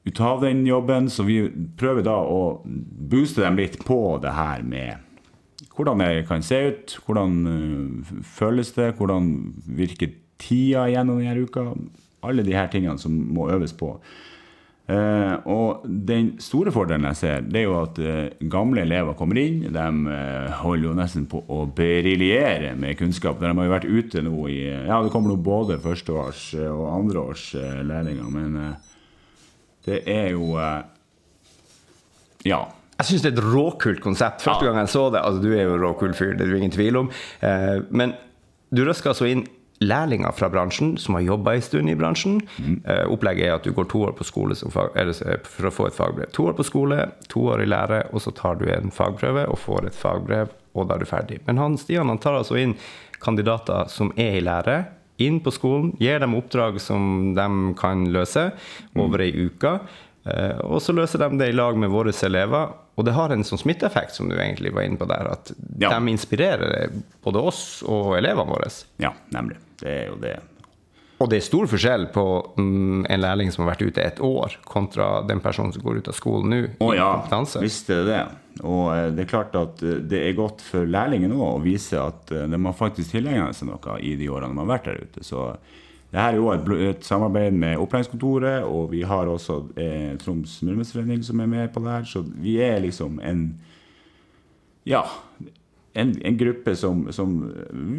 ut 0.05 0.19
av 0.21 0.41
den 0.43 0.67
jobben, 0.67 1.09
så 1.09 1.23
vi 1.25 1.49
prøver 1.77 2.03
da 2.05 2.15
å 2.21 2.61
booste 2.65 3.41
dem 3.41 3.57
litt 3.57 3.85
på 3.85 4.19
det 4.21 4.33
her 4.37 4.63
med 4.63 4.93
hvordan 5.75 5.99
det 5.99 6.27
kan 6.27 6.43
se 6.45 6.55
ut, 6.69 6.99
hvordan 7.05 7.47
uh, 7.47 8.21
føles 8.23 8.71
det, 8.77 8.93
hvordan 8.95 9.53
virker 9.65 10.07
tida 10.39 10.87
gjennom 10.91 11.19
denne 11.19 11.43
uka. 11.43 11.73
Alle 12.25 12.43
de 12.47 12.55
her 12.55 12.67
tingene 12.71 12.97
som 12.99 13.11
må 13.11 13.49
øves 13.51 13.73
på. 13.75 13.99
Eh, 14.85 15.35
og 15.49 15.81
den 16.05 16.35
store 16.43 16.69
fordelen 16.69 17.07
jeg 17.09 17.17
ser, 17.17 17.45
det 17.49 17.63
er 17.63 17.65
jo 17.65 17.77
at 17.79 17.97
eh, 17.97 18.35
gamle 18.53 18.83
elever 18.85 19.15
kommer 19.17 19.39
inn. 19.41 19.63
De 19.73 19.85
eh, 20.13 20.51
holder 20.61 20.89
jo 20.91 20.93
nesten 20.99 21.25
på 21.31 21.41
å 21.49 21.63
briljere 21.73 22.75
med 22.77 22.97
kunnskap. 22.99 23.39
De 23.41 23.49
har 23.49 23.65
jo 23.65 23.73
vært 23.73 23.89
ute 23.89 24.21
nå 24.25 24.45
i 24.53 24.59
Ja, 24.85 24.99
det 25.01 25.09
kommer 25.13 25.33
nå 25.33 25.39
både 25.41 25.79
førsteårs- 25.81 26.53
og 26.69 26.85
andreårs 26.99 27.47
eh, 27.57 27.81
men 28.29 28.59
det 29.85 30.03
er 30.09 30.31
jo 30.33 30.53
Ja. 32.45 32.61
Jeg 32.95 33.07
syns 33.09 33.23
det 33.25 33.33
er 33.33 33.37
et 33.39 33.43
råkult 33.43 33.99
konsept. 34.03 34.41
Første 34.45 34.65
Ja. 34.65 34.71
gang 34.71 34.85
jeg 34.85 34.93
så 34.93 35.09
det 35.11 35.21
altså 35.21 35.41
Du 35.41 35.51
er 35.51 35.63
jo 35.65 35.73
en 35.75 35.81
råkul 35.81 36.13
fyr, 36.13 36.37
det 36.37 36.41
er 36.47 36.51
det 36.53 36.57
ingen 36.61 36.71
tvil 36.71 36.95
om. 36.97 37.09
Eh, 37.41 37.81
men 37.89 38.13
du 38.73 38.85
røsker 38.85 39.09
altså 39.11 39.25
inn 39.27 39.47
lærlinger 39.83 40.31
fra 40.33 40.47
bransjen 40.49 40.93
som 41.01 41.15
har 41.17 41.21
jobba 41.25 41.53
en 41.57 41.61
stund 41.65 41.89
i 41.91 41.95
bransjen. 41.99 42.37
Eh, 42.85 43.03
opplegget 43.11 43.47
er 43.49 43.55
at 43.57 43.63
du 43.67 43.71
går 43.75 43.89
to 43.91 44.03
år 44.07 44.13
på 44.15 44.23
skole 44.27 44.55
fag, 44.55 44.95
eh, 44.95 45.37
for 45.43 45.67
å 45.67 45.73
få 45.73 45.87
et 45.87 45.97
fagbrev. 45.97 46.31
To 46.31 46.47
år 46.47 46.53
på 46.57 46.63
skole, 46.65 47.11
to 47.27 47.41
år 47.51 47.61
i 47.63 47.65
lære, 47.69 48.03
og 48.13 48.21
så 48.21 48.33
tar 48.35 48.55
du 48.55 48.65
en 48.71 48.91
fagprøve 48.91 49.47
og 49.49 49.59
får 49.59 49.87
et 49.87 49.93
fagbrev, 49.99 50.49
og 50.75 50.87
da 50.87 50.95
er 50.95 50.99
du 50.99 51.05
ferdig. 51.05 51.39
Men 51.47 51.57
han 51.57 51.77
Stian 51.77 52.07
han 52.07 52.17
tar 52.19 52.39
altså 52.39 52.57
inn 52.61 52.75
kandidater 53.19 53.87
som 53.91 54.11
er 54.17 54.37
i 54.39 54.41
lære, 54.45 54.85
inn 55.23 55.39
på 55.39 55.51
skolen, 55.55 55.93
gir 55.99 56.19
dem 56.19 56.35
oppdrag 56.35 56.79
som 56.83 57.33
de 57.35 57.73
kan 57.79 58.05
løse 58.11 58.49
over 58.99 59.21
ei 59.23 59.31
uke. 59.47 59.79
Eh, 60.25 60.57
og 60.65 60.81
så 60.81 60.91
løser 60.95 61.21
de 61.21 61.37
det 61.37 61.51
i 61.51 61.55
lag 61.55 61.77
med 61.77 61.89
våre 61.93 62.11
elever. 62.25 62.73
Og 62.97 63.05
det 63.05 63.13
har 63.13 63.29
en 63.31 63.43
sånn 63.43 63.59
smitteeffekt, 63.59 64.15
som 64.15 64.29
du 64.29 64.35
egentlig 64.35 64.73
var 64.73 64.83
inne 64.87 64.97
på 64.97 65.05
der, 65.07 65.27
at 65.31 65.51
Ja. 65.79 65.89
de 65.99 66.07
inspirerer 66.11 66.89
både 67.23 67.37
oss 67.43 67.83
og 67.83 68.15
elevene 68.17 68.47
våre. 68.49 68.69
ja, 68.99 69.11
nemlig. 69.31 69.57
Det 69.81 69.91
er 69.91 70.05
jo 70.09 70.19
det. 70.21 70.35
Og 71.23 71.29
det 71.31 71.37
er 71.39 71.45
stor 71.45 71.67
forskjell 71.71 72.09
på 72.11 72.25
mm, 72.57 73.05
en 73.07 73.21
lærling 73.23 73.51
som 73.53 73.63
har 73.63 73.71
vært 73.71 73.85
ute 73.87 74.03
et 74.03 74.17
år, 74.23 74.57
kontra 74.67 75.21
den 75.27 75.39
personen 75.43 75.71
som 75.71 75.83
går 75.85 76.01
ut 76.01 76.09
av 76.11 76.17
skolen 76.17 76.51
nå. 76.51 76.59
Å 76.83 76.89
ja, 76.97 77.07
kompetanse. 77.15 77.61
visst 77.63 77.89
er 77.93 78.03
det 78.03 78.09
det. 78.11 78.25
Og 78.67 78.89
eh, 78.91 79.07
det 79.15 79.23
er 79.23 79.31
klart 79.31 79.55
at 79.59 79.83
eh, 79.83 80.01
det 80.03 80.25
er 80.25 80.35
godt 80.35 80.63
for 80.65 80.87
lærlingen 80.87 81.33
òg 81.37 81.45
å 81.47 81.63
vise 81.63 82.01
at 82.01 82.35
eh, 82.35 82.45
de 82.51 82.59
har 82.67 82.75
faktisk 82.75 83.15
tilegnet 83.15 83.55
seg 83.55 83.71
noe 83.71 83.97
i 84.03 84.13
de 84.19 84.27
årene 84.31 84.57
de 84.57 84.63
har 84.65 84.71
vært 84.73 84.91
der 84.91 85.01
ute. 85.07 85.23
Så 85.23 85.47
det 86.11 86.19
her 86.19 86.35
er 86.35 86.39
jo 86.39 86.51
et, 86.53 86.69
et 86.89 87.07
samarbeid 87.07 87.55
med 87.59 87.79
opplæringskontoret, 87.81 88.67
og 88.67 88.91
vi 88.91 89.01
har 89.07 89.31
også 89.31 89.57
eh, 89.79 90.13
Troms 90.21 90.61
Murmesforening 90.67 91.23
som 91.27 91.41
er 91.43 91.49
med 91.51 91.73
på 91.75 91.83
det 91.83 91.95
her, 91.95 92.05
så 92.11 92.21
vi 92.23 92.59
er 92.63 92.83
liksom 92.83 93.21
en 93.23 93.47
Ja. 94.85 95.01
En, 95.95 96.11
en 96.27 96.37
gruppe 96.37 96.75
som, 96.75 97.05
som 97.15 97.37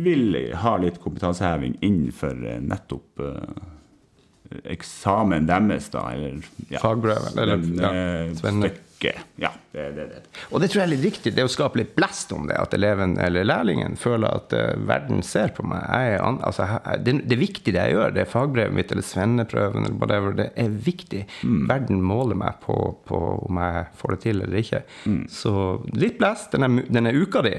vil 0.05 0.37
ha 0.61 0.77
litt 0.83 1.01
kompetanseheving 1.01 1.79
innenfor 1.81 2.43
eh, 2.45 2.61
nettopp 2.61 3.25
eh, 3.25 3.63
eksamen 4.77 5.47
deres, 5.49 5.89
da. 5.91 6.09
Eller 6.13 6.43
ja, 6.69 6.81
Fagprøven, 6.83 7.39
eller, 7.39 7.65
ja, 7.81 7.93
eh. 7.95 8.35
Ja, 9.37 9.51
det 9.73 9.83
er 9.83 9.93
det. 9.93 10.05
det. 10.09 10.21
Og 10.49 10.63
det 10.63 10.71
tror 10.73 10.81
jeg 10.81 10.87
er 10.87 10.93
litt 10.95 11.05
riktig. 11.05 11.33
det 11.37 11.45
å 11.45 11.51
skape 11.53 11.81
litt 11.81 11.93
blest 11.99 12.33
om 12.33 12.47
det. 12.49 12.57
At 12.57 12.75
eleven 12.77 13.17
eller 13.21 13.45
lærlingen 13.45 13.97
føler 14.01 14.33
at 14.39 14.55
uh, 14.57 14.73
verden 14.89 15.21
ser 15.27 15.53
på 15.57 15.67
meg. 15.69 15.85
Jeg 15.85 16.15
er 16.15 16.25
an, 16.25 16.41
altså, 16.47 16.65
jeg, 16.73 17.03
det, 17.05 17.17
det 17.29 17.37
er 17.37 17.43
viktig 17.43 17.75
det 17.77 17.83
jeg 17.83 17.97
gjør. 17.97 18.15
Det 18.17 18.23
er 18.25 18.31
fagbrevet 18.33 18.77
mitt 18.79 18.95
eller 18.95 19.07
svenneprøven 19.07 19.85
eller 19.85 19.99
whatever. 20.01 20.37
Det 20.41 20.49
er 20.65 20.79
viktig. 20.89 21.25
Verden 21.69 22.01
måler 22.05 22.41
meg 22.41 22.61
på, 22.65 22.77
på 23.09 23.23
om 23.37 23.61
jeg 23.63 23.85
får 24.01 24.17
det 24.17 24.23
til 24.25 24.45
eller 24.47 24.63
ikke. 24.63 24.85
Så 25.33 25.57
litt 25.93 26.17
blest 26.23 26.57
denne, 26.57 26.87
denne 26.89 27.13
uka 27.13 27.45
di, 27.45 27.59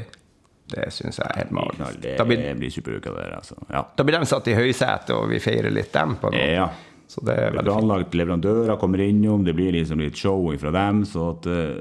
det 0.73 0.89
syns 0.91 1.21
jeg 1.21 1.27
er 1.29 1.41
helt 1.43 1.53
magisk. 1.55 2.01
Det 2.03 2.25
blir, 2.27 2.43
blir 2.59 2.73
superuka 2.73 3.13
der, 3.15 3.37
altså. 3.37 3.55
Ja. 3.71 3.85
da 3.95 4.03
blir 4.07 4.19
de 4.19 4.27
satt 4.27 4.49
i 4.51 4.57
høysetet, 4.57 5.13
og 5.15 5.29
vi 5.31 5.39
feirer 5.43 5.71
litt 5.73 5.93
dem. 5.95 6.17
på 6.21 6.33
noe. 6.33 6.51
ja. 6.57 6.67
Så 7.07 7.21
det 7.23 7.37
er 7.39 7.53
veldig 7.55 7.71
fint. 7.71 8.15
Leverandører 8.19 8.79
kommer 8.81 8.99
innom, 9.05 9.45
det 9.47 9.53
blir 9.55 9.71
liksom 9.71 10.01
litt 10.03 10.19
show 10.19 10.43
fra 10.59 10.73
dem. 10.75 11.05
Så 11.07 11.29
at 11.31 11.47
eh, 11.47 11.79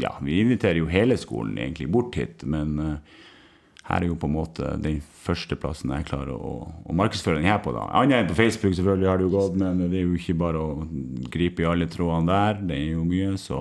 Ja, 0.00 0.14
vi 0.24 0.40
inviterer 0.40 0.80
jo 0.80 0.88
hele 0.88 1.18
skolen 1.20 1.58
egentlig 1.60 1.90
bort 1.92 2.16
hit, 2.16 2.44
men 2.48 2.78
eh, 2.80 3.20
her 3.90 4.02
er 4.02 4.08
jo 4.08 4.16
på 4.18 4.30
en 4.30 4.34
måte 4.34 4.72
den 4.82 5.02
første 5.26 5.58
plassen 5.60 5.92
jeg 5.92 6.08
klarer 6.08 6.32
å, 6.34 6.54
å 6.88 6.96
markedsføre 6.96 7.40
den 7.42 7.50
her 7.50 7.60
på. 7.62 7.74
da. 7.76 7.84
Annet 8.00 8.22
enn 8.22 8.30
på 8.30 8.38
Facebook, 8.38 8.74
selvfølgelig 8.78 9.10
har 9.10 9.20
det 9.20 9.26
jo 9.28 9.34
gått, 9.36 9.58
men 9.60 9.84
det 9.84 10.00
er 10.00 10.06
jo 10.06 10.16
ikke 10.16 10.38
bare 10.40 10.62
å 10.62 10.70
gripe 11.32 11.62
i 11.64 11.68
alle 11.68 11.88
trådene 11.92 12.32
der. 12.32 12.62
Det 12.70 12.78
er 12.80 12.94
jo 12.96 13.04
mye, 13.06 13.34
så 13.40 13.60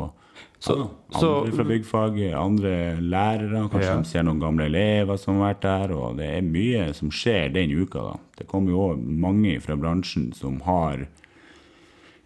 Så- 0.66 0.90
så- 1.20 1.44
Andre 1.44 1.52
fra 1.56 1.64
byggfaget, 1.64 2.34
andre 2.34 2.98
lærere, 3.02 3.70
kanskje 3.70 3.92
Ja. 3.92 3.98
de 3.98 4.04
ser 4.06 4.24
noen 4.24 4.40
gamle 4.42 4.66
elever 4.66 5.18
som 5.18 5.40
har 5.40 5.54
vært 5.54 5.62
der. 5.62 5.94
Og 5.96 6.18
det 6.18 6.26
er 6.38 6.42
mye 6.42 6.94
som 6.94 7.10
skjer 7.10 7.54
den 7.54 7.72
uka. 7.72 8.00
da. 8.00 8.18
Det 8.38 8.48
kommer 8.48 8.70
jo 8.72 8.78
òg 8.96 9.06
mange 9.08 9.62
fra 9.62 9.76
bransjen 9.76 10.34
som 10.34 10.60
har 10.62 11.08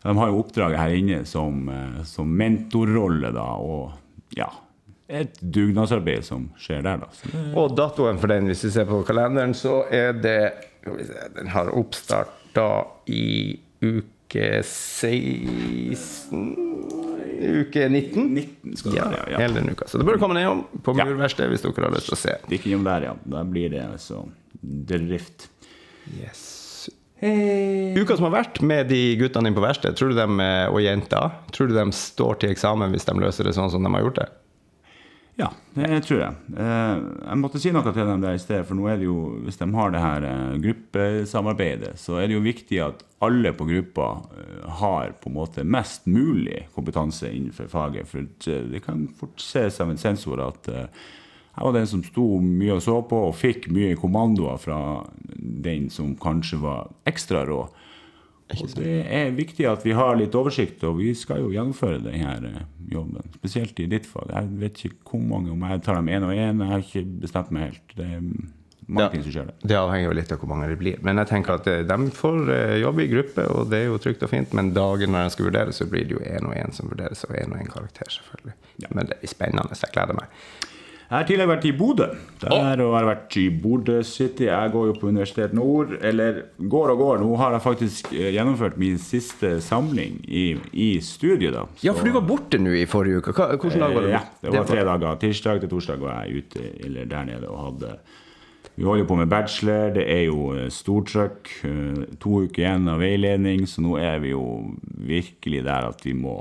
de 0.04 0.16
har 0.16 0.28
jo 0.30 0.44
oppdraget 0.44 0.78
her 0.78 0.90
inne 0.96 1.26
som, 1.28 1.68
eh, 1.70 2.04
som 2.04 2.26
mentorrolle, 2.28 3.34
da, 3.34 3.42
og 3.60 3.92
ja 4.38 4.48
Et 5.12 5.34
dugnadsarbeid 5.42 6.24
som 6.24 6.52
skjer 6.56 6.84
der, 6.84 6.98
da. 6.98 7.08
Så 7.12 7.56
Og 7.58 7.76
datoen 7.76 8.20
for 8.20 8.28
den, 8.28 8.46
hvis 8.46 8.64
vi 8.64 8.70
ser 8.70 8.86
på 8.86 9.04
kalenderen, 9.04 9.54
så 9.56 9.84
er 9.92 10.14
det 10.14 10.54
Den 11.36 11.48
har 11.48 11.66
oppstart 11.66 12.28
da 12.56 12.84
i 13.08 13.58
uke 13.82 14.62
16 14.64 17.09
Uke 17.40 17.86
19? 17.90 18.26
19 18.36 18.76
skal 18.78 18.92
det 18.92 18.98
Ja, 19.00 19.06
være, 19.14 19.32
ja. 19.32 19.38
hele 19.40 19.54
den 19.62 19.70
uka. 19.72 19.88
Så 19.88 19.98
det 20.02 20.06
bør 20.10 20.20
komme 20.20 20.36
nedom 20.36 20.66
på 20.84 20.96
Ja. 20.98 21.06
Murverkstedet 21.08 21.54
hvis 21.54 21.62
dere 21.64 21.88
har 21.88 21.96
lyst 21.96 22.10
til 22.12 22.18
å 22.18 22.20
se. 22.20 22.34
ikke 22.52 22.70
innom 22.74 22.84
der, 22.90 23.06
ja. 23.10 23.14
Da 23.26 23.44
blir 23.48 23.70
det 23.72 23.84
altså 23.86 24.26
drift. 24.62 25.48
Yes. 26.20 26.90
Uka 27.22 28.16
som 28.16 28.30
har 28.30 28.36
vært 28.44 28.62
med 28.64 28.88
de 28.88 29.16
guttene 29.20 29.50
dine 29.50 29.56
på 29.58 29.64
verkstedet, 29.64 29.98
tror 30.00 30.14
du 30.14 30.16
de, 30.16 30.28
og 30.72 30.80
jenta, 30.84 31.20
tror 31.52 31.68
du 31.68 31.74
de 31.76 31.84
står 31.96 32.40
til 32.40 32.54
eksamen 32.54 32.92
hvis 32.96 33.06
de 33.10 33.16
løser 33.20 33.44
det 33.50 33.56
sånn 33.58 33.72
som 33.74 33.84
de 33.84 33.92
har 33.92 34.06
gjort 34.06 34.22
det? 34.22 34.28
Ja, 35.40 35.48
det 35.72 36.02
tror 36.04 36.20
jeg. 36.20 36.36
Eh, 36.60 36.96
jeg 37.00 37.40
måtte 37.40 37.62
si 37.64 37.72
noe 37.72 37.94
til 37.96 38.08
dem 38.10 38.24
der 38.26 38.36
i 38.36 38.42
sted, 38.42 38.66
for 38.68 38.76
nå 38.76 38.90
er 38.92 38.98
det 39.00 39.06
jo, 39.08 39.20
hvis 39.46 39.60
de 39.62 39.68
har 39.72 39.94
det 39.94 40.02
her 40.04 40.26
eh, 40.28 40.58
gruppesamarbeidet, 40.66 41.94
så 42.02 42.18
er 42.20 42.28
det 42.28 42.36
jo 42.36 42.44
viktig 42.44 42.82
at 42.84 43.06
alle 43.24 43.54
på 43.56 43.70
gruppa 43.70 44.10
eh, 44.36 44.66
har 44.82 45.14
på 45.22 45.32
en 45.32 45.38
måte 45.38 45.64
mest 45.64 46.10
mulig 46.12 46.66
kompetanse 46.76 47.32
innenfor 47.32 47.72
faget. 47.72 48.12
For 48.12 48.28
det 48.44 48.84
kan 48.84 49.08
fort 49.20 49.40
ses 49.40 49.80
av 49.80 49.94
en 49.94 50.02
sensor 50.02 50.44
at 50.44 50.68
jeg 50.68 51.66
var 51.66 51.76
den 51.76 51.88
som 51.88 52.04
sto 52.04 52.26
mye 52.44 52.76
og 52.76 52.84
så 52.84 52.98
på, 53.08 53.24
og 53.30 53.40
fikk 53.40 53.72
mye 53.72 53.96
kommandoer 54.00 54.60
fra 54.60 54.82
den 55.40 55.88
som 55.94 56.18
kanskje 56.20 56.60
var 56.66 56.92
ekstra 57.08 57.46
rå. 57.48 57.62
Og 58.50 58.70
det 58.80 58.94
er 59.06 59.34
viktig 59.38 59.66
at 59.70 59.84
vi 59.86 59.94
har 59.94 60.16
litt 60.18 60.36
oversikt, 60.38 60.84
og 60.88 60.98
vi 61.00 61.12
skal 61.18 61.44
jo 61.44 61.52
gjennomføre 61.54 62.00
denne 62.02 62.38
eh, 62.50 62.62
jobben. 62.90 63.28
Spesielt 63.38 63.78
i 63.82 63.90
ditt 63.92 64.08
fag. 64.10 64.32
Jeg 64.34 64.56
vet 64.64 64.86
ikke 64.90 65.12
hvor 65.12 65.22
mange, 65.22 65.52
om 65.54 65.68
jeg 65.70 65.84
tar 65.86 66.00
dem 66.00 66.10
én 66.10 66.26
og 66.26 66.34
én. 66.34 66.64
Jeg 66.64 66.72
har 66.72 66.86
ikke 66.86 67.04
bestemt 67.26 67.52
meg 67.54 67.68
helt. 67.68 67.94
Det 67.94 68.08
er 68.08 68.24
mange 68.90 69.06
ja, 69.06 69.12
ting 69.14 69.26
som 69.28 69.36
skjer 69.36 69.52
der. 69.52 69.60
Det 69.70 69.78
avhenger 69.78 70.08
jo 70.08 70.16
litt 70.18 70.34
av 70.34 70.42
hvor 70.42 70.50
mange 70.50 70.72
det 70.72 70.80
blir. 70.82 70.98
Men 71.06 71.22
jeg 71.22 71.30
tenker 71.30 71.60
at 71.60 71.70
eh, 71.70 71.84
de 71.86 72.10
får 72.18 72.54
eh, 72.56 72.76
jobbe 72.82 73.06
i 73.06 73.12
gruppe, 73.14 73.46
og 73.54 73.70
det 73.70 73.84
er 73.84 73.92
jo 73.92 74.02
trygt 74.02 74.26
og 74.26 74.34
fint. 74.34 74.58
Men 74.58 74.74
dagen 74.78 75.14
når 75.14 75.28
de 75.28 75.36
skal 75.36 75.50
vurdere, 75.52 75.76
så 75.76 75.90
blir 75.92 76.10
det 76.10 76.18
jo 76.18 76.26
én 76.26 76.50
og 76.50 76.58
én 76.58 76.74
som 76.76 76.90
vurderes, 76.90 77.22
og 77.30 77.38
én 77.38 77.54
og 77.54 77.62
én 77.62 77.70
karakter, 77.70 78.10
selvfølgelig. 78.18 78.58
Ja. 78.82 78.92
Men 78.96 79.12
det 79.12 79.20
er 79.22 79.34
spennende. 79.36 79.78
Jeg 79.78 79.94
gleder 79.94 80.18
meg. 80.18 80.42
Jeg 81.10 81.18
har 81.18 81.26
tidligere 81.26 81.50
vært 81.50 81.64
i 81.66 81.72
Bodø. 81.74 82.06
Der 82.44 82.52
oh. 82.54 82.60
har 82.70 82.78
jeg 82.78 83.08
vært 83.08 83.38
i 83.42 83.46
Bodø 83.64 83.96
City. 84.06 84.46
Jeg 84.46 84.70
går 84.76 84.92
jo 84.92 84.94
på 85.02 85.08
Universitet 85.10 85.56
Nord. 85.58 85.96
Eller 86.06 86.44
går 86.62 86.94
og 86.94 87.02
går. 87.02 87.24
Nå 87.24 87.32
har 87.42 87.56
jeg 87.56 87.64
faktisk 87.64 88.12
eh, 88.14 88.30
gjennomført 88.36 88.78
min 88.78 89.00
siste 89.02 89.56
samling 89.66 90.20
i, 90.30 90.46
i 90.70 90.92
studiet. 91.02 91.58
da. 91.58 91.66
Så, 91.74 91.88
ja, 91.88 91.96
for 91.98 92.06
du 92.06 92.14
var 92.14 92.28
borte 92.30 92.62
nå 92.62 92.76
i 92.78 92.86
forrige 92.86 93.24
uke. 93.24 93.34
Hvilken 93.34 93.82
dag 93.82 93.98
var 93.98 94.06
det? 94.06 94.14
Ja, 94.14 94.22
det 94.46 94.54
var 94.54 94.70
tre 94.70 94.86
dager. 94.92 95.18
Tirsdag 95.26 95.64
til 95.64 95.74
torsdag 95.74 96.06
var 96.06 96.22
jeg 96.22 96.44
ute 96.46 96.70
eller 96.86 97.10
der 97.10 97.30
nede 97.34 97.50
og 97.50 97.64
hadde 97.66 97.98
vi 98.80 98.86
holder 98.88 99.06
på 99.10 99.16
med 99.20 99.28
bachelor, 99.28 99.90
det 99.92 100.06
er 100.08 100.22
jo 100.30 100.54
eh, 100.56 100.70
stortrykk. 100.72 101.50
Eh, 101.68 102.04
to 102.22 102.46
uker 102.46 102.62
igjen 102.64 102.88
av 102.88 103.02
veiledning, 103.04 103.66
så 103.68 103.84
nå 103.84 103.98
er 104.00 104.22
vi 104.24 104.32
jo 104.32 104.44
virkelig 105.10 105.66
der 105.66 105.90
at 105.90 106.06
vi 106.06 106.14
må 106.16 106.38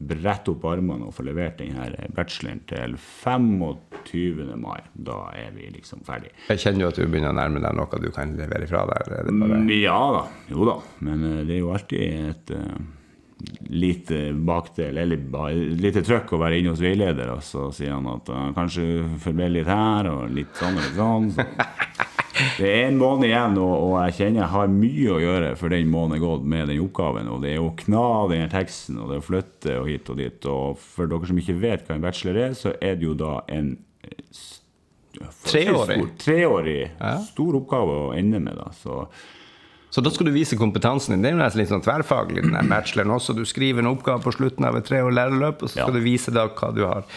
brette 0.00 0.54
opp 0.54 0.64
armene 0.70 1.08
og 1.08 1.14
få 1.14 1.24
levert 1.26 1.58
denne 1.60 2.08
bacheloren 2.16 2.62
til 2.68 2.96
25. 2.96 4.54
mai. 4.60 4.78
Da 4.94 5.18
er 5.36 5.50
vi 5.56 5.68
liksom 5.74 6.04
ferdig. 6.06 6.32
Jeg 6.48 6.62
kjenner 6.62 6.86
jo 6.86 6.92
at 6.92 7.00
du 7.00 7.04
begynner 7.04 7.34
å 7.34 7.36
nærme 7.36 7.60
deg 7.60 7.76
noe 7.76 8.00
du 8.00 8.08
kan 8.14 8.32
levere 8.38 8.64
ifra 8.64 8.86
deg? 8.88 9.12
Bare... 9.42 9.60
ja 9.76 10.00
da. 10.16 10.24
Jo 10.52 10.70
da. 10.70 10.78
Men 11.04 11.26
uh, 11.26 11.36
det 11.44 11.58
er 11.58 11.60
jo 11.60 11.74
alltid 11.74 12.30
et 12.30 12.54
uh, 12.56 12.80
lite 13.72 14.22
bakdel, 14.36 15.00
eller 15.00 15.20
lite 15.80 16.04
trøkk 16.04 16.34
å 16.36 16.40
være 16.40 16.60
inne 16.60 16.74
hos 16.74 16.84
veileder, 16.84 17.34
og 17.34 17.44
så 17.44 17.68
sier 17.74 17.96
han 17.96 18.08
at 18.12 18.32
uh, 18.32 18.48
kanskje 18.56 18.88
forbedrer 19.20 19.58
litt 19.60 19.70
her 19.70 20.10
og 20.14 20.32
litt 20.32 20.56
sånn 20.60 20.80
og 20.80 20.88
litt 20.88 20.98
sånn. 21.00 21.30
Så. 21.36 22.16
Det 22.58 22.68
er 22.68 22.86
en 22.88 22.98
måned 23.00 23.28
igjen, 23.28 23.58
og, 23.60 23.74
og, 23.74 23.94
jeg 24.06 24.16
kjenner 24.18 24.42
jeg 24.44 24.52
har 24.54 24.72
mye 24.72 25.10
å 25.14 25.20
gjøre 25.22 25.50
for 25.60 25.74
den 25.74 25.90
måneden 25.92 26.22
gått 26.24 26.46
med 26.54 26.70
den 26.70 26.82
oppgaven. 26.84 27.30
Og 27.32 27.42
det 27.44 27.54
er 27.54 27.64
å 27.64 27.72
kna 27.78 28.06
denne 28.32 28.50
teksten, 28.52 29.00
og 29.00 29.10
det 29.10 29.18
er 29.18 29.24
å 29.24 29.26
flytte 29.26 29.76
og 29.80 29.90
hit 29.90 30.12
og 30.12 30.20
dit. 30.20 30.48
Og 30.50 30.80
for 30.80 31.10
dere 31.10 31.30
som 31.30 31.42
ikke 31.42 31.58
vet 31.62 31.84
hva 31.86 31.98
en 31.98 32.06
bachelor 32.06 32.40
er, 32.46 32.56
så 32.58 32.74
er 32.78 32.96
det 33.00 33.08
jo 33.08 33.16
da 33.18 33.40
en 33.50 33.74
treårig, 35.44 36.00
treårig 36.22 36.80
ja. 36.86 37.16
stor 37.26 37.58
oppgave 37.58 38.00
å 38.06 38.16
ende 38.16 38.40
med. 38.42 38.56
da, 38.60 38.70
så 38.76 39.04
så 39.90 39.98
da 40.06 40.10
skal 40.14 40.28
du 40.28 40.30
vise 40.30 40.54
kompetansen 40.54 41.16
din. 41.16 41.24
Det 41.24 41.32
er 41.32 41.34
jo 41.34 41.40
nesten 41.40 41.60
litt 41.64 41.70
sånn 41.72 41.82
tverrfaglig, 41.82 42.44
den 42.46 42.68
bacheloren 42.70 43.16
også. 43.16 43.34
Du 43.34 43.42
skriver 43.48 43.82
en 43.82 43.90
oppgave 43.90 44.22
på 44.22 44.32
slutten 44.36 44.68
av 44.68 44.78
et 44.78 44.86
treårig 44.86 45.16
lærerløp, 45.18 45.64
og 45.64 45.66
så 45.66 45.80
skal 45.80 45.90
ja. 45.90 45.96
du 45.98 46.04
vise 46.04 46.30
da 46.34 46.44
hva 46.46 46.70
du 46.76 46.84
har 46.86 47.08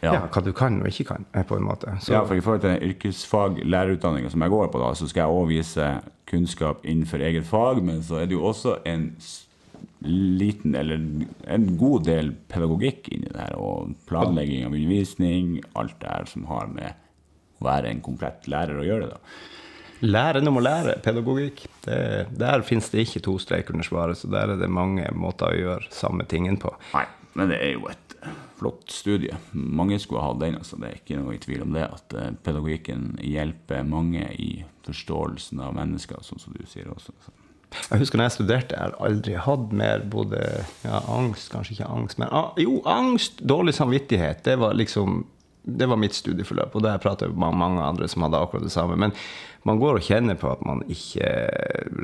ja. 0.00 0.12
ja. 0.14 0.22
hva 0.30 0.42
du 0.44 0.52
kan 0.56 0.80
og 0.82 0.88
ikke 0.90 1.08
kan. 1.12 1.26
på 1.48 1.58
en 1.58 1.66
måte. 1.66 1.96
Så. 2.00 2.14
Ja, 2.14 2.22
for 2.26 2.38
I 2.38 2.44
forhold 2.44 2.62
til 2.64 2.74
den 2.74 2.92
yrkesfaglærerutdanninga 2.92 4.30
som 4.32 4.44
jeg 4.44 4.54
går 4.54 4.70
på, 4.72 4.80
da, 4.82 4.94
så 4.98 5.10
skal 5.10 5.24
jeg 5.24 5.40
òg 5.40 5.50
vise 5.50 5.90
kunnskap 6.28 6.86
innenfor 6.86 7.24
eget 7.24 7.46
fag, 7.48 7.82
men 7.84 8.02
så 8.04 8.22
er 8.22 8.30
det 8.30 8.36
jo 8.36 8.46
også 8.48 8.78
en 8.88 9.10
liten, 10.04 10.74
eller 10.78 11.00
en 11.50 11.68
god 11.80 12.06
del 12.06 12.32
pedagogikk 12.50 13.08
inni 13.14 13.30
det 13.32 13.48
her, 13.48 13.56
og 13.58 13.94
planlegging 14.10 14.66
av 14.66 14.74
undervisning, 14.74 15.58
alt 15.78 15.96
det 16.02 16.10
her 16.12 16.28
som 16.30 16.46
har 16.50 16.68
med 16.70 17.06
å 17.58 17.66
være 17.66 17.90
en 17.90 18.02
komplett 18.04 18.46
lærer 18.50 18.78
å 18.78 18.86
gjøre. 18.86 19.14
da. 19.14 19.22
Læren 20.06 20.46
om 20.46 20.60
å 20.60 20.62
lære, 20.62 21.00
pedagogikk. 21.02 21.64
Det, 21.82 22.00
der 22.38 22.62
finnes 22.66 22.90
det 22.92 23.02
ikke 23.06 23.24
to 23.26 23.34
streker 23.42 23.74
under 23.74 23.86
svaret, 23.86 24.20
så 24.20 24.30
der 24.30 24.54
er 24.54 24.60
det 24.60 24.70
mange 24.70 25.08
måter 25.18 25.50
å 25.50 25.58
gjøre 25.58 25.90
samme 25.94 26.26
tingen 26.30 26.60
på. 26.62 26.70
Nei, 26.94 27.06
men 27.34 27.50
det 27.50 27.58
er 27.64 27.74
jo 27.74 27.88
et 27.90 28.07
flott 28.58 28.90
studie. 28.90 29.36
Mange 29.52 29.98
skulle 29.98 30.22
ha 30.22 30.32
den, 30.40 30.58
altså. 30.58 30.78
det 30.80 30.88
er 30.88 31.00
ikke 31.00 31.18
noe 31.20 31.36
i 31.36 31.42
tvil 31.42 31.64
om 31.64 31.74
det. 31.76 31.86
At 31.86 32.14
eh, 32.16 32.32
pedagogikken 32.44 33.18
hjelper 33.22 33.86
mange 33.86 34.24
i 34.34 34.50
forståelsen 34.86 35.62
av 35.62 35.76
mennesker, 35.76 36.20
sånn 36.26 36.42
som 36.42 36.56
du 36.56 36.64
sier 36.68 36.90
også. 36.92 37.14
Jeg 37.68 38.00
husker 38.00 38.16
når 38.16 38.30
jeg 38.30 38.36
studerte, 38.38 38.76
jeg 38.76 38.80
har 38.80 38.94
aldri 39.04 39.34
hatt 39.44 39.72
mer 39.76 40.04
både 40.08 40.38
ja, 40.86 41.02
angst, 41.12 41.50
kanskje 41.52 41.76
ikke 41.76 41.90
angst, 41.92 42.20
men 42.20 42.30
ah, 42.32 42.54
jo, 42.56 42.78
angst, 42.88 43.42
dårlig 43.44 43.74
samvittighet. 43.76 44.40
Det 44.46 44.56
var 44.60 44.78
liksom 44.78 45.26
det 45.68 45.84
var 45.84 45.98
mitt 46.00 46.16
studieforløp, 46.16 46.78
og 46.78 46.80
det 46.80 46.94
har 46.94 47.18
jeg 47.20 47.34
med 47.36 47.58
mange 47.60 47.82
andre 47.84 48.06
som 48.08 48.24
hadde 48.24 48.38
akkurat 48.40 48.64
det 48.64 48.72
samme. 48.72 48.94
Men 48.96 49.12
man 49.68 49.76
går 49.82 49.98
og 49.98 50.06
kjenner 50.06 50.38
på 50.40 50.48
at 50.48 50.62
man 50.64 50.80
ikke 50.88 51.28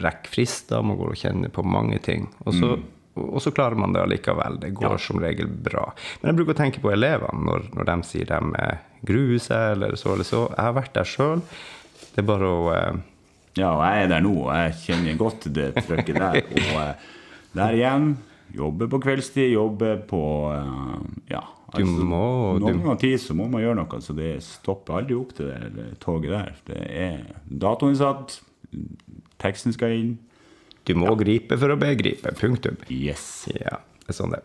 rekker 0.04 0.35
frister, 0.35 0.85
man 0.85 0.99
går 1.00 1.14
og 1.14 1.23
kjenner 1.23 1.54
på 1.54 1.64
mange 1.64 1.97
ting. 2.04 2.28
Og 2.44 2.52
så 2.52 2.75
mm 2.75 2.85
og 3.14 3.42
så 3.42 3.52
klarer 3.54 3.78
man 3.78 3.94
det 3.94 4.02
allikevel. 4.02 4.59
Det 4.62 4.73
går 4.75 4.97
ja. 4.97 5.00
som 5.02 5.21
regel 5.23 5.47
bra. 5.47 5.87
Men 6.21 6.33
jeg 6.33 6.38
bruker 6.40 6.56
å 6.56 6.59
tenke 6.59 6.83
på 6.83 6.90
elevene 6.90 7.47
når, 7.47 7.68
når 7.76 7.88
de 7.90 7.97
sier 8.09 8.30
de 8.30 8.68
gruer 9.06 9.42
seg 9.42 9.76
eller 9.76 9.94
så 10.00 10.14
eller 10.16 10.28
så. 10.28 10.44
Jeg 10.50 10.66
har 10.66 10.76
vært 10.76 10.94
der 10.97 11.09
sjøl. 11.09 11.42
Det 12.14 12.23
er 12.23 12.28
bare 12.28 12.50
å 12.50 12.62
eh... 12.75 13.02
Ja, 13.54 13.71
og 13.71 13.85
jeg 13.87 14.04
er 14.04 14.09
der 14.11 14.23
nå, 14.25 14.33
og 14.49 14.50
jeg 14.50 14.78
kjenner 14.80 15.18
godt 15.18 15.44
det 15.54 15.68
trykket 15.78 16.16
der. 16.18 16.40
Og 16.64 16.78
eh, 16.80 17.11
der 17.54 17.76
igjen, 17.78 18.09
jobbe 18.50 18.88
på 18.90 18.99
kveldstid, 19.04 19.52
jobbe 19.54 19.92
på 20.11 20.23
eh, 20.54 21.04
Ja. 21.37 21.44
Altså, 21.75 21.90
du 21.90 22.06
må, 22.06 22.25
noen 22.62 22.83
ganger 22.85 22.99
tid 23.02 23.16
så 23.18 23.35
må 23.35 23.49
man 23.50 23.62
gjøre 23.64 23.80
noe, 23.80 23.99
så 24.02 24.14
det 24.14 24.37
stopper 24.47 25.00
aldri 25.00 25.16
opp 25.18 25.33
til 25.35 25.49
det 25.75 25.87
toget 26.02 26.30
der. 26.30 26.52
Det 26.68 26.83
er 26.87 27.25
datoen 27.50 27.97
satt, 27.99 28.37
teksten 29.42 29.75
skal 29.75 29.94
inn. 29.97 30.12
Du 30.85 30.95
må 30.99 31.14
gripe 31.21 31.59
for 31.61 31.73
å 31.73 31.81
begripe. 31.81 32.33
Punktum. 32.38 32.76
Yes. 32.93 33.47
Ja, 33.55 33.79
det 34.05 34.17
sånn 34.17 34.35
det 34.35 34.41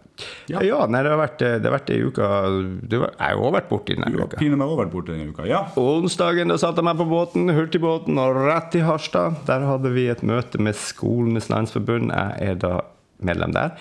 Ja, 0.52 0.62
ja 0.64 0.84
nei, 0.88 1.02
det 1.04 1.12
har 1.12 1.20
vært, 1.20 1.42
det 1.42 1.68
har 1.68 1.76
vært 1.76 1.92
ei 1.92 2.00
uke 2.06 2.28
Jeg 2.28 3.02
har 3.20 3.34
jo 3.36 3.48
òg 3.50 3.56
vært 3.58 3.72
borti 3.72 3.98
denne 3.98 4.12
uka. 4.14 4.40
Du 4.40 4.56
har 4.56 4.78
vært 4.80 4.94
borti 4.94 5.16
denne 5.16 5.34
uka, 5.34 5.48
ja. 5.50 5.66
Onsdagen 5.80 6.54
da 6.54 6.60
satte 6.62 6.80
jeg 6.80 6.90
meg 6.90 7.02
på 7.02 7.10
båten, 7.10 7.52
hurtigbåten, 7.56 8.22
og 8.22 8.40
rett 8.48 8.72
til 8.76 8.88
Harstad. 8.88 9.42
Der 9.50 9.68
hadde 9.68 9.92
vi 9.96 10.08
et 10.12 10.24
møte 10.24 10.62
med 10.64 10.80
Skolenes 10.80 11.52
landsforbund. 11.52 12.14
Jeg 12.14 12.54
er 12.54 12.64
da 12.64 12.78
medlem 13.26 13.56
der. 13.56 13.76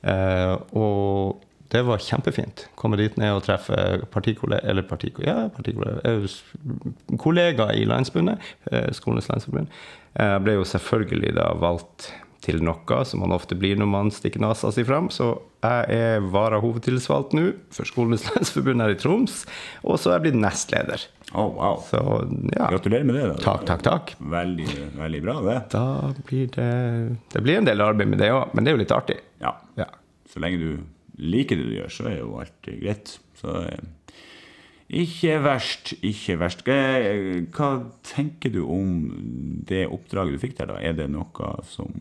Uh, 0.00 0.56
og 0.74 1.46
det 1.70 1.84
var 1.86 2.02
kjempefint. 2.02 2.64
Komme 2.78 2.98
dit 2.98 3.14
ned 3.20 3.36
og 3.36 3.44
treffe 3.46 3.76
partikollegaer 4.10 4.72
eller 4.72 4.86
partikollega, 4.90 5.30
ja, 5.30 5.50
partikollegaer, 5.54 6.24
kollega 7.22 7.68
i 7.78 7.84
landsbundet, 7.86 8.42
eh, 8.72 8.88
Skolenes 8.96 9.30
landsforbund. 9.30 9.70
Jeg 10.18 10.42
ble 10.44 10.58
jo 10.58 10.66
selvfølgelig 10.66 11.36
da 11.38 11.52
valgt 11.60 12.10
til 12.40 12.62
noe, 12.64 13.00
som 13.04 13.20
man 13.22 13.34
ofte 13.36 13.56
blir 13.58 13.78
når 13.78 13.88
man 13.90 14.10
stikker 14.14 14.40
nesa 14.42 14.70
si 14.72 14.84
fram. 14.88 15.10
Så 15.12 15.32
jeg 15.60 15.96
er 15.96 16.28
varahovedtillitsvalgt 16.32 17.34
nå 17.36 17.46
for 17.74 17.88
Skolenes 17.88 18.24
landsforbund 18.30 18.84
her 18.84 18.94
i 18.94 19.00
Troms. 19.00 19.42
Og 19.84 20.00
så 20.00 20.10
er 20.10 20.18
jeg 20.18 20.28
blitt 20.28 20.40
nestleder. 20.40 21.04
Oh, 21.30 21.52
wow. 21.54 21.78
Så, 21.86 22.00
ja. 22.56 22.70
Gratulerer 22.72 23.06
med 23.06 23.18
det. 23.18 23.26
Da. 23.28 23.36
Takk, 23.44 23.66
takk, 23.68 23.84
takk. 23.86 24.14
Veldig, 24.32 24.70
veldig 24.98 25.20
bra, 25.26 25.36
det. 25.46 25.58
Da 25.76 25.84
blir 26.26 26.48
det 26.56 26.70
Det 27.30 27.44
blir 27.44 27.60
en 27.60 27.68
del 27.68 27.84
arbeid 27.84 28.10
med 28.10 28.18
det 28.22 28.32
òg, 28.34 28.54
men 28.54 28.66
det 28.66 28.72
er 28.72 28.78
jo 28.78 28.82
litt 28.82 28.96
artig. 28.96 29.20
Ja. 29.44 29.54
ja. 29.78 29.86
Så 30.32 30.42
lenge 30.42 30.58
du 30.58 31.20
liker 31.20 31.60
det 31.60 31.68
du 31.68 31.76
gjør, 31.76 31.92
så 31.92 32.08
er 32.10 32.18
jo 32.22 32.34
alt 32.40 32.70
greit. 32.80 33.18
Så 33.38 33.54
eh, 33.68 33.84
ikke 34.90 35.36
verst, 35.44 35.92
ikke 36.02 36.38
verst. 36.40 36.64
Hva 36.66 37.68
tenker 38.06 38.50
du 38.54 38.64
om 38.66 38.94
det 39.68 39.84
oppdraget 39.86 40.34
du 40.34 40.42
fikk 40.42 40.56
der, 40.58 40.72
da? 40.72 40.80
Er 40.82 40.96
det 40.98 41.10
noe 41.12 41.52
som 41.70 41.94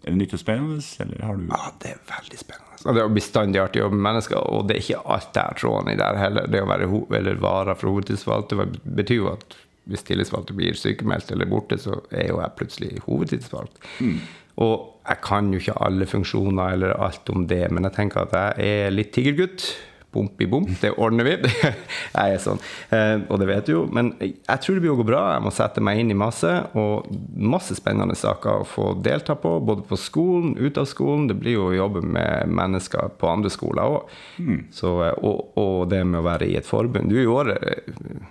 er 0.00 0.14
det 0.14 0.16
nytt 0.16 0.34
og 0.36 0.40
spennende, 0.40 0.82
eller 1.04 1.24
har 1.26 1.36
du 1.36 1.48
Ja, 1.50 1.72
det 1.82 1.90
er 1.92 2.04
veldig 2.08 2.38
spennende. 2.40 2.78
Og 2.80 2.96
det 2.96 3.02
er 3.02 3.10
bestandig 3.12 3.60
artig 3.60 3.82
å 3.82 3.84
jobbe 3.84 3.98
med 3.98 4.06
mennesker, 4.06 4.38
og 4.48 4.68
det 4.68 4.76
er 4.76 4.84
ikke 4.84 5.02
alt 5.16 5.32
der 5.36 5.58
tråden 5.60 5.90
i 5.92 5.98
der 6.00 6.16
heller. 6.16 6.46
Det 6.48 6.62
å 6.62 6.70
være 6.70 6.86
eller 7.18 7.42
vara 7.42 7.74
for 7.76 7.92
hovedtillitsvalgte 7.92 8.68
betyr 8.84 9.18
jo 9.18 9.28
at 9.34 9.58
hvis 9.90 10.06
tillitsvalgte 10.06 10.56
blir 10.56 10.78
sykemeldt 10.78 11.32
eller 11.34 11.50
borte, 11.50 11.76
så 11.80 11.98
er 12.14 12.30
jo 12.30 12.40
jeg 12.40 12.56
plutselig 12.56 13.04
hovedtillitsvalgt. 13.04 13.84
Mm. 14.00 14.16
Og 14.64 15.04
jeg 15.08 15.20
kan 15.24 15.52
jo 15.52 15.60
ikke 15.60 15.78
alle 15.84 16.08
funksjoner 16.08 16.74
eller 16.76 16.96
alt 16.96 17.30
om 17.32 17.44
det, 17.50 17.66
men 17.72 17.88
jeg 17.88 17.96
tenker 17.98 18.24
at 18.24 18.36
jeg 18.36 18.84
er 18.86 18.94
litt 18.94 19.12
tigergutt 19.16 19.68
Bomp 20.10 20.40
i 20.42 20.46
bomp, 20.50 20.70
det 20.82 20.90
ordner 20.98 21.26
vi. 21.26 21.36
jeg 22.16 22.34
er 22.34 22.40
sånn. 22.42 22.58
Eh, 22.90 23.20
og 23.30 23.38
det 23.38 23.46
vet 23.46 23.68
du 23.68 23.72
jo. 23.76 23.82
Men 23.94 24.10
jeg 24.18 24.62
tror 24.64 24.76
det 24.76 24.82
blir 24.82 24.94
å 24.96 24.98
gå 24.98 25.06
bra. 25.06 25.20
Jeg 25.36 25.44
må 25.44 25.52
sette 25.54 25.84
meg 25.86 26.00
inn 26.02 26.10
i 26.10 26.18
masse. 26.18 26.50
Og 26.74 27.06
masse 27.38 27.76
spennende 27.78 28.16
saker 28.18 28.64
å 28.64 28.66
få 28.66 28.88
delta 29.06 29.36
på, 29.38 29.54
både 29.62 29.86
på 29.86 29.98
skolen, 30.00 30.56
ut 30.58 30.80
av 30.82 30.88
skolen. 30.90 31.28
Det 31.30 31.38
blir 31.38 31.54
jo 31.54 31.68
å 31.68 31.76
jobbe 31.76 32.02
med 32.02 32.50
mennesker 32.50 33.14
på 33.20 33.30
andre 33.30 33.54
skoler 33.54 33.98
òg. 34.00 34.10
Mm. 34.42 34.60
Og, 34.90 35.54
og, 35.54 35.78
det 35.90 36.02
med 36.02 36.20
å 36.20 36.26
være 36.26 36.50
i 36.50 36.58
et 36.58 36.66
forbund. 36.66 37.10
Du 37.10 37.16
er 37.16 37.24
i 37.24 37.30
året, 37.30 37.70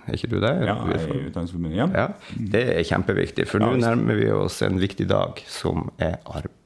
er 0.04 0.16
ikke 0.18 0.34
du 0.34 0.38
det? 0.42 0.52
Ja, 0.68 0.76
jeg 0.92 1.00
er 1.00 1.16
i 1.16 1.26
Utdanningsforbundet. 1.30 1.80
Ja. 1.80 1.88
ja. 1.96 2.38
Det 2.56 2.66
er 2.76 2.88
kjempeviktig, 2.92 3.48
for 3.48 3.64
nå 3.64 3.72
nærmer 3.80 4.20
vi 4.20 4.28
oss 4.36 4.60
en 4.66 4.80
viktig 4.80 5.08
dag 5.10 5.40
som 5.48 5.88
er 5.96 6.20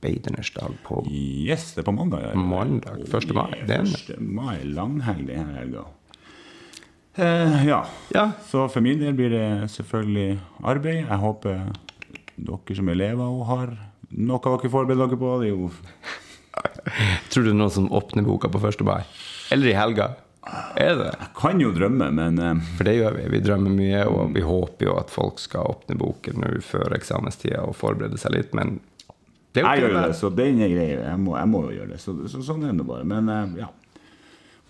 arbeidernes 0.04 0.50
dag 0.50 0.72
på 0.84 1.06
Yes, 1.10 1.72
det 1.74 1.82
er 1.82 1.88
på 1.88 1.92
mandag. 1.92 2.22
Ja. 2.22 2.34
Mandag, 2.36 3.04
1. 3.08 3.32
mai. 3.34 3.54
Er 3.64 3.84
1. 3.84 4.18
mai, 4.20 4.64
lang 4.64 4.98
langhelg 4.98 5.26
denne 5.28 5.56
helga. 5.58 5.84
Eh, 7.14 7.66
ja. 7.66 7.84
ja. 8.12 8.30
Så 8.46 8.68
for 8.68 8.84
min 8.84 9.00
del 9.00 9.14
blir 9.14 9.30
det 9.32 9.70
selvfølgelig 9.72 10.38
arbeid. 10.62 11.06
Jeg 11.06 11.20
håper 11.22 11.62
dere 12.36 12.76
som 12.76 12.90
elever 12.90 13.24
òg 13.24 13.46
har 13.48 13.76
noe 14.10 14.42
dere 14.44 14.72
forbereder 14.72 15.08
dere 15.08 15.20
på. 15.20 15.38
Det 15.40 15.48
er 15.48 15.54
jo 15.54 15.70
Tror 17.30 17.42
du 17.42 17.48
det 17.48 17.54
er 17.54 17.62
noen 17.62 17.72
som 17.72 17.88
åpner 17.92 18.26
boka 18.26 18.50
på 18.52 18.60
1. 18.60 18.84
mai? 18.84 19.02
Eller 19.54 19.72
i 19.72 19.78
helga? 19.78 20.12
Er 20.76 20.98
det? 20.98 21.12
Jeg 21.16 21.30
kan 21.38 21.60
jo 21.62 21.70
drømme, 21.72 22.10
men 22.12 22.36
uh, 22.36 22.58
For 22.76 22.84
det 22.84 22.98
gjør 22.98 23.14
vi. 23.16 23.28
Vi 23.32 23.40
drømmer 23.46 23.72
mye, 23.72 24.02
og 24.10 24.34
vi 24.34 24.42
håper 24.44 24.90
jo 24.90 24.98
at 25.00 25.12
folk 25.12 25.40
skal 25.40 25.70
åpne 25.70 25.96
boken 25.96 26.42
nå 26.42 26.50
før 26.66 26.92
eksamenstida 26.98 27.62
og 27.64 27.78
forberede 27.78 28.20
seg 28.20 28.36
litt, 28.36 28.52
men 28.52 28.76
Jeg 29.54 29.82
gjør 29.84 29.96
det, 29.96 30.06
så 30.18 30.30
den 30.34 30.62
er 30.64 30.72
grei. 30.72 30.86
Jeg 30.98 31.18
må, 31.22 31.36
jeg 31.38 31.50
må 31.50 31.64
jo 31.68 31.74
gjøre 31.76 31.92
det. 31.94 32.00
Så, 32.02 32.16
så, 32.30 32.42
sånn 32.42 32.64
er 32.66 32.72
det 32.74 32.86
bare. 32.88 33.06
Men 33.08 33.30
uh, 33.30 33.58
ja. 33.58 33.68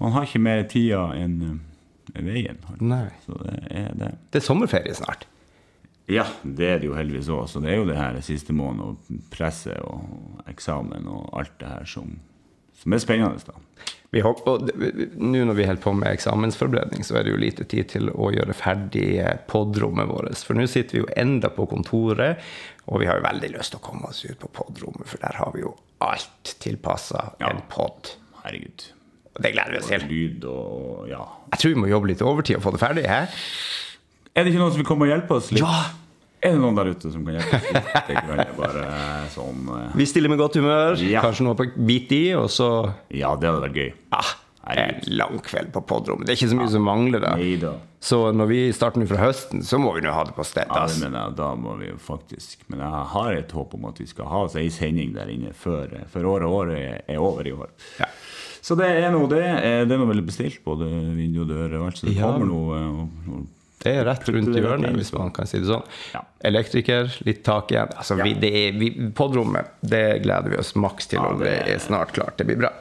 Man 0.02 0.12
har 0.16 0.26
ikke 0.26 0.42
mer 0.44 0.64
tida 0.68 1.06
enn 1.16 1.38
uh, 1.44 2.18
veien. 2.18 2.60
Nei. 2.82 3.06
Så 3.24 3.38
det 3.40 3.54
er 3.70 3.94
det. 4.00 4.10
Det 4.34 4.42
er 4.42 4.44
sommerferie 4.44 4.96
snart. 4.98 5.24
Ja, 6.10 6.26
det 6.44 6.68
er 6.68 6.80
det 6.82 6.90
jo 6.90 6.96
heldigvis 6.98 7.30
òg. 7.32 7.46
Så 7.48 7.62
det 7.64 7.72
er 7.72 7.80
jo 7.80 7.88
det 7.88 7.96
her 7.96 8.18
siste 8.24 8.52
måneden 8.56 8.92
og 8.92 9.20
presse 9.32 9.76
og 9.88 10.42
eksamen 10.50 11.08
og 11.08 11.30
alt 11.40 11.54
det 11.62 11.70
her 11.70 11.88
som, 11.88 12.18
som 12.76 12.92
er 12.92 13.00
spennende. 13.00 13.40
da. 13.48 13.56
Nå 14.22 15.44
når 15.48 15.56
vi 15.58 15.66
holder 15.66 15.82
på 15.82 15.92
med 15.96 16.14
eksamensforberedning, 16.14 17.02
så 17.06 17.18
er 17.18 17.26
det 17.26 17.32
jo 17.34 17.40
lite 17.40 17.66
tid 17.66 17.88
til 17.94 18.10
å 18.12 18.30
gjøre 18.34 18.56
ferdig 18.56 19.08
podrommet 19.50 20.06
vårt. 20.10 20.44
For 20.46 20.58
nå 20.58 20.68
sitter 20.70 20.98
vi 20.98 21.02
jo 21.02 21.10
enda 21.18 21.50
på 21.54 21.66
kontoret, 21.70 22.42
og 22.86 23.02
vi 23.02 23.08
har 23.08 23.18
jo 23.18 23.26
veldig 23.26 23.50
lyst 23.56 23.74
til 23.74 23.80
å 23.80 23.86
komme 23.86 24.10
oss 24.10 24.22
ut 24.26 24.38
på 24.38 24.52
podrommet, 24.54 25.06
for 25.08 25.22
der 25.24 25.40
har 25.40 25.50
vi 25.56 25.64
jo 25.64 25.72
alt 26.04 26.54
tilpassa 26.62 27.30
ja. 27.40 27.50
en 27.50 27.64
pod. 27.72 28.14
Herregud. 28.44 28.86
Det 29.34 29.50
gleder 29.50 29.74
vi 29.74 29.80
oss 29.80 29.90
til. 29.90 30.06
Lyd 30.10 30.46
og 30.46 31.10
ja. 31.10 31.24
Jeg 31.54 31.62
tror 31.62 31.74
vi 31.74 31.82
må 31.82 31.90
jobbe 31.90 32.12
litt 32.12 32.22
overtid 32.22 32.60
og 32.60 32.66
få 32.68 32.74
det 32.76 32.82
ferdig. 32.84 33.06
Hæ? 33.10 33.24
Er 34.34 34.44
det 34.44 34.52
ikke 34.52 34.62
noen 34.62 34.74
som 34.74 34.82
vil 34.82 34.88
komme 34.88 35.08
og 35.08 35.14
hjelpe 35.14 35.38
oss 35.40 35.50
litt? 35.54 35.62
Ja! 35.64 36.03
Er 36.44 36.52
det 36.52 36.60
noen 36.60 36.76
der 36.76 36.90
ute 36.92 37.10
som 37.10 37.24
kan 37.24 37.38
hjelpe? 37.38 38.54
Bare 38.58 38.86
sånn 39.32 39.68
uh... 39.70 39.94
Vi 39.96 40.06
stiller 40.08 40.32
med 40.32 40.40
godt 40.42 40.58
humør. 40.60 40.98
Ja. 41.00 41.22
Kanskje 41.24 41.46
noe 41.46 41.56
på 41.56 41.70
bit 41.88 42.12
i, 42.12 42.24
og 42.36 42.50
så 42.52 42.70
Ja, 43.08 43.32
det 43.40 43.48
hadde 43.48 43.62
vært 43.64 43.78
gøy. 43.80 43.94
Ah, 44.12 44.34
en 44.74 45.00
lang 45.16 45.40
kveld 45.44 45.72
på 45.72 45.82
podrommet. 45.88 46.28
Det 46.28 46.34
er 46.34 46.40
ikke 46.40 46.52
så 46.52 46.58
mye 46.60 46.68
ja. 46.68 46.74
som 46.76 46.86
mangler 46.88 47.24
da. 47.24 47.32
Neida. 47.40 47.72
Så 48.04 48.18
når 48.36 48.48
vi 48.50 48.60
starter 48.76 49.00
nå 49.00 49.08
fra 49.08 49.22
høsten, 49.22 49.64
så 49.64 49.80
må 49.80 49.94
vi 49.96 50.02
nå 50.04 50.12
ha 50.12 50.26
det 50.28 50.34
på 50.36 50.44
stedet. 50.44 50.68
Ja, 50.68 50.84
det 50.88 51.00
mener 51.00 51.22
jeg, 51.22 51.36
da 51.40 51.50
må 51.56 51.78
vi 51.80 51.88
jo 51.88 51.96
faktisk. 52.04 52.66
Men 52.68 52.84
jeg 52.84 53.02
har 53.14 53.36
et 53.38 53.56
håp 53.56 53.72
om 53.78 53.88
at 53.88 54.00
vi 54.02 54.08
skal 54.10 54.28
ha 54.28 54.44
oss 54.44 54.56
ei 54.60 54.66
sending 54.72 55.14
der 55.16 55.32
inne 55.32 55.54
før, 55.56 55.94
før 56.12 56.28
året, 56.34 56.48
året 56.60 57.08
er 57.08 57.22
over 57.24 57.48
i 57.48 57.54
år. 57.56 57.72
Ja. 58.02 58.10
Så 58.64 58.76
det 58.80 58.90
er 59.00 59.08
nå 59.12 59.24
det. 59.32 59.44
Eh, 59.44 59.82
det 59.88 59.96
er 59.96 60.00
nå 60.00 60.08
vel 60.08 60.20
bestilt, 60.24 60.60
både 60.64 60.88
vindu 61.16 61.42
og 61.46 61.50
dør 61.52 61.78
og 61.80 61.88
alt. 61.88 62.00
Så 62.00 62.08
det 62.08 62.16
kommer 62.20 62.48
noe, 62.48 62.80
eh, 62.80 63.42
det 63.84 63.94
er 64.00 64.06
rett 64.08 64.28
rundt 64.32 64.56
hjørnet, 64.56 64.96
hvis 64.96 65.12
man 65.14 65.32
kan 65.36 65.48
si 65.48 65.60
det 65.60 65.68
sånn. 65.68 65.84
Ja. 66.14 66.24
Elektriker, 66.50 67.10
litt 67.28 67.42
tak 67.46 67.72
igjen. 67.74 67.92
Altså, 67.94 68.18
ja. 68.20 68.26
vi, 68.26 68.34
det 68.40 68.52
er, 68.60 68.76
vi, 68.80 68.90
podrommet, 69.16 69.76
det 69.84 70.04
gleder 70.24 70.54
vi 70.54 70.60
oss 70.60 70.74
maks 70.80 71.12
til, 71.12 71.20
om 71.20 71.42
det 71.42 71.56
er 71.68 71.80
snart 71.84 72.14
klart. 72.16 72.38
Det 72.40 72.48
blir 72.48 72.60
bra. 72.64 72.72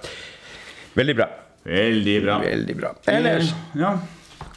Veldig 0.98 1.16
bra. 1.20 1.30
Veldig 1.64 2.18
bra. 2.26 2.40
Veldig 2.44 2.76
bra. 2.80 2.94
Ellers 3.12 3.54
ja. 3.80 3.96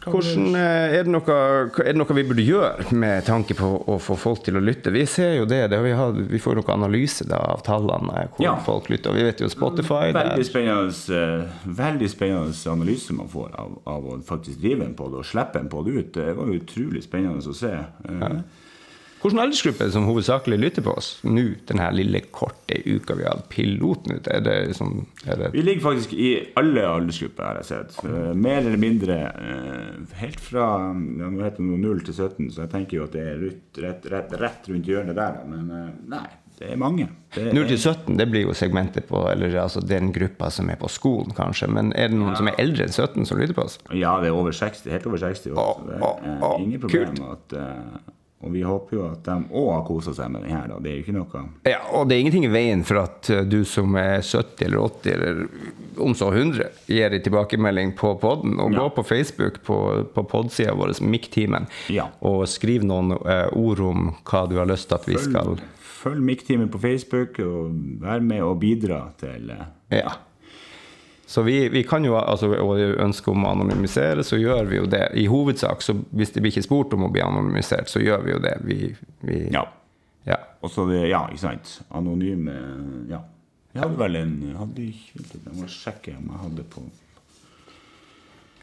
Hvordan, 0.06 0.54
eh, 0.54 0.96
er, 0.98 1.06
det 1.06 1.10
noe, 1.10 1.36
er, 1.36 1.70
det 1.90 1.94
noe, 1.98 2.16
vi 2.16 2.24
burde 2.28 2.44
gjøre 2.46 2.94
med 2.94 3.24
tanke 3.26 3.56
på 3.58 3.70
å 3.90 3.96
få 4.02 4.16
folk 4.20 4.44
til 4.46 4.58
å 4.58 4.62
lytte? 4.62 4.92
Vi 4.94 5.02
ser 5.10 5.34
jo 5.36 5.46
det. 5.50 5.64
det 5.72 5.80
vi, 5.82 5.94
har, 5.98 6.14
vi, 6.14 6.40
får 6.42 6.60
noe 6.60 6.76
analyse 6.76 7.26
da, 7.26 7.40
av 7.56 7.64
tallene 7.66 8.28
hvor 8.36 8.44
ja. 8.44 8.54
folk 8.66 8.90
lytter. 8.92 9.16
Vi 9.16 9.24
vet 9.26 9.42
jo 9.42 9.50
Spotify 9.50 10.12
Veldig 10.14 10.46
spennende, 10.46 11.16
uh, 11.16 11.64
veldig 11.82 12.10
spennende 12.12 12.72
analyse 12.72 13.16
man 13.16 13.30
får 13.32 13.50
av, 13.58 13.74
av, 13.84 14.06
å 14.12 14.20
faktisk 14.26 14.62
drive 14.62 14.86
en 14.86 14.94
på 14.98 15.10
det 15.10 15.22
og 15.24 15.26
slippe 15.26 15.62
en 15.62 15.72
på 15.72 15.82
det 15.86 15.96
ut. 15.96 16.14
Det 16.20 16.36
var 16.38 16.54
utrolig 16.54 17.02
spennende 17.06 17.42
å 17.42 17.56
se. 17.56 17.74
Ja. 18.06 18.30
Hvilken 19.22 19.40
aldersgruppe 19.42 19.82
er 19.82 19.88
det 19.88 19.94
som 19.96 20.06
hovedsakelig 20.06 20.58
lytter 20.60 20.84
på 20.86 20.92
oss 21.00 21.08
nå, 21.26 21.44
denne 21.66 21.88
lille 21.96 22.20
korte 22.30 22.78
uka 22.84 23.16
vi 23.16 23.24
har 23.26 23.38
hatt 23.38 23.48
piloten 23.50 24.18
ute? 24.18 24.30
Er 24.30 24.44
det 24.44 24.56
liksom, 24.70 25.06
er 25.24 25.40
det 25.40 25.50
vi 25.56 25.64
ligger 25.64 25.86
faktisk 25.88 26.12
i 26.12 26.30
alle 26.60 26.84
aldersgrupper, 26.86 27.44
har 27.48 27.60
jeg 27.62 27.68
sett. 27.70 27.98
Uh, 28.04 28.32
mer 28.36 28.60
eller 28.60 28.80
mindre 28.80 29.18
uh, 29.34 30.16
helt 30.20 30.40
fra 30.42 30.66
ja, 30.86 31.30
nå 31.30 31.44
heter 31.44 31.62
det 31.62 31.78
0 31.86 32.02
til 32.06 32.18
17, 32.18 32.50
så 32.52 32.64
jeg 32.66 32.72
tenker 32.74 33.00
jo 33.00 33.06
at 33.06 33.14
det 33.16 33.22
er 33.24 33.38
rett, 33.40 33.80
rett, 33.84 34.10
rett, 34.12 34.34
rett 34.42 34.68
rundt 34.70 34.90
hjørnet 34.90 35.16
der. 35.18 35.38
Men 35.48 35.70
uh, 35.72 35.86
nei, 36.12 36.26
det 36.60 36.70
er 36.72 36.80
mange. 36.80 37.08
Det 37.34 37.54
0 37.56 37.70
til 37.72 37.80
17 37.80 38.20
det 38.20 38.26
blir 38.32 38.46
jo 38.46 38.56
segmentet 38.56 39.08
på 39.08 39.22
eller 39.30 39.56
altså 39.60 39.82
den 39.84 40.12
gruppa 40.14 40.52
som 40.52 40.68
er 40.72 40.78
på 40.80 40.90
skolen, 40.92 41.32
kanskje. 41.36 41.70
Men 41.72 41.94
er 41.96 42.12
det 42.12 42.20
noen 42.20 42.34
ja. 42.34 42.40
som 42.40 42.52
er 42.52 42.60
eldre 42.62 42.86
enn 42.86 42.94
17 42.94 43.26
som 43.32 43.40
lytter 43.40 43.56
på 43.56 43.64
oss? 43.66 43.80
Ja, 43.90 44.18
det 44.20 44.30
er 44.30 44.36
over 44.36 44.54
60, 44.56 44.92
helt 44.92 45.08
over 45.08 45.24
60 45.24 45.56
år. 45.56 45.82
Å, 45.96 46.12
å, 46.12 46.52
er 46.52 46.68
ingen 46.68 46.84
problem 46.84 47.16
kult. 47.16 47.56
at 47.56 48.14
og 48.46 48.52
vi 48.54 48.62
håper 48.62 48.96
jo 48.96 49.04
at 49.08 49.24
de 49.26 49.36
òg 49.50 49.70
har 49.72 49.84
kosa 49.86 50.14
seg 50.16 50.30
med 50.32 50.46
den 50.46 50.54
her. 50.54 50.68
Da. 50.70 50.78
Det 50.82 50.92
er 50.92 50.98
jo 50.98 51.04
ikke 51.04 51.16
noe 51.16 51.42
Ja, 51.66 51.80
og 51.98 52.06
det 52.08 52.16
er 52.16 52.22
ingenting 52.22 52.46
i 52.46 52.52
veien 52.52 52.84
for 52.86 53.02
at 53.02 53.30
eh, 53.32 53.42
du 53.46 53.58
som 53.68 53.96
er 53.98 54.20
70 54.22 54.66
eller 54.68 54.84
80 54.86 55.14
eller 55.16 55.40
om 56.06 56.14
så 56.14 56.30
100 56.32 56.68
gir 56.92 57.16
en 57.16 57.24
tilbakemelding 57.24 57.94
på 57.98 58.14
poden. 58.22 58.58
Og 58.62 58.72
ja. 58.72 58.82
gå 58.84 58.88
på 58.98 59.06
Facebook 59.06 59.62
på, 59.66 59.78
på 60.14 60.26
podsida 60.30 60.76
vår, 60.76 60.94
Mikktimen, 61.06 61.66
ja. 61.92 62.08
og 62.24 62.46
skriv 62.50 62.86
noen 62.86 63.16
eh, 63.18 63.48
ord 63.56 63.82
om 63.84 64.12
hva 64.26 64.44
du 64.50 64.58
har 64.60 64.70
lyst 64.70 64.90
til 64.90 65.00
at 65.00 65.08
vi 65.10 65.18
følg, 65.18 65.32
skal 65.32 65.56
Følg 65.96 66.22
Mikktimen 66.22 66.70
på 66.70 66.78
Facebook, 66.78 67.40
og 67.42 67.74
vær 68.02 68.22
med 68.22 68.44
og 68.46 68.60
bidra 68.62 69.02
til 69.20 69.50
eh, 69.54 69.66
ja. 69.98 70.14
Så 71.26 71.42
vi, 71.42 71.68
vi, 71.68 71.82
kan 71.82 72.04
jo, 72.06 72.14
altså, 72.18 72.52
og 72.62 72.78
ønsket 72.78 73.32
om 73.32 73.46
å 73.46 73.54
anonymisere, 73.56 74.22
så 74.24 74.38
gjør 74.38 74.68
vi 74.70 74.76
jo 74.78 74.84
det. 74.90 75.08
I 75.18 75.26
hovedsak, 75.26 75.82
så 75.82 75.96
hvis 76.14 76.30
det 76.34 76.42
blir 76.44 76.54
ikke 76.54 76.66
spurt 76.68 76.94
om 76.94 77.08
å 77.08 77.10
bli 77.10 77.24
anonymisert, 77.24 77.90
så 77.90 78.02
gjør 78.02 78.22
vi 78.22 78.34
jo 78.36 78.42
det. 78.44 78.52
Vi, 78.66 78.76
vi 79.26 79.40
ja. 79.54 79.64
ja. 80.28 80.38
Og 80.62 80.70
så 80.70 80.86
det, 80.86 81.02
ja, 81.10 81.24
ikke 81.26 81.42
sant. 81.48 81.80
Anonyme 81.90 82.54
Ja. 83.10 83.24
Jeg 83.76 83.82
hadde 83.82 83.98
vel 84.00 84.14
en 84.16 84.36
hadde, 84.56 84.84
ikke, 84.88 85.24
Jeg 85.34 85.52
må 85.52 85.66
sjekke 85.68 86.14
om 86.16 86.30
jeg 86.30 86.42
hadde 86.46 86.62
på 86.72 86.86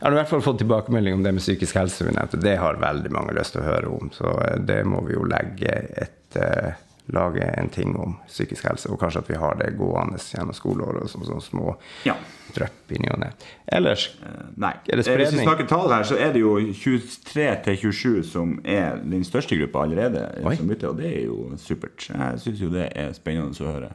jeg 0.04 0.10
har 0.10 0.18
i 0.18 0.18
hvert 0.18 0.32
fall 0.34 0.42
fått 0.44 0.58
tilbakemelding 0.60 1.14
om 1.16 1.22
det 1.24 1.32
med 1.32 1.40
psykisk 1.40 1.78
helse. 1.80 2.04
vi 2.04 2.12
nevnte. 2.12 2.36
Det 2.44 2.58
har 2.60 2.76
veldig 2.76 3.12
mange 3.16 3.36
lyst 3.38 3.54
til 3.56 3.62
å 3.62 3.70
høre 3.70 3.88
om. 3.88 4.10
Så 4.12 4.34
eh, 4.44 4.58
det 4.60 4.82
må 4.84 5.00
vi 5.08 5.14
jo 5.16 5.24
legge 5.24 5.78
et 6.04 6.36
uh, 6.36 6.74
lage 7.12 7.44
en 7.44 7.70
ting 7.70 7.96
om 8.00 8.16
psykisk 8.28 8.68
helse, 8.68 8.90
og 8.92 9.00
kanskje 9.02 9.24
at 9.24 9.30
vi 9.32 9.40
har 9.40 9.58
det 9.60 9.74
gående 9.78 10.20
gjennom 10.22 10.56
skoleåret 10.56 11.12
som 11.12 11.26
sånne 11.28 11.44
små 11.44 11.74
ja. 12.08 12.16
drypp 12.56 12.94
i 12.96 13.02
ny 13.04 13.10
og 13.12 13.20
ne. 13.26 13.32
Ellers 13.76 14.08
uh, 14.22 14.46
nei. 14.56 14.72
er 14.88 15.02
det 15.02 15.08
spredning. 15.08 15.34
Hvis 15.34 15.42
vi 15.42 15.48
snakker 15.48 15.68
tall 15.70 15.92
her, 15.92 16.08
så 16.08 16.20
er 16.20 16.32
det 16.36 16.44
jo 16.44 16.56
23 16.72 17.50
til 17.68 17.80
27 17.92 18.24
som 18.32 18.56
er 18.64 19.02
den 19.04 19.26
største 19.28 19.60
gruppa 19.60 19.84
allerede. 19.88 20.26
Som 20.58 20.72
bytter, 20.72 20.94
og 20.94 21.02
det 21.02 21.12
er 21.12 21.26
jo 21.28 21.52
supert. 21.60 22.08
Jeg 22.10 22.44
syns 22.46 22.64
jo 22.64 22.72
det 22.74 22.88
er 22.96 23.12
spennende 23.18 23.68
å 23.68 23.74
høre. 23.74 23.92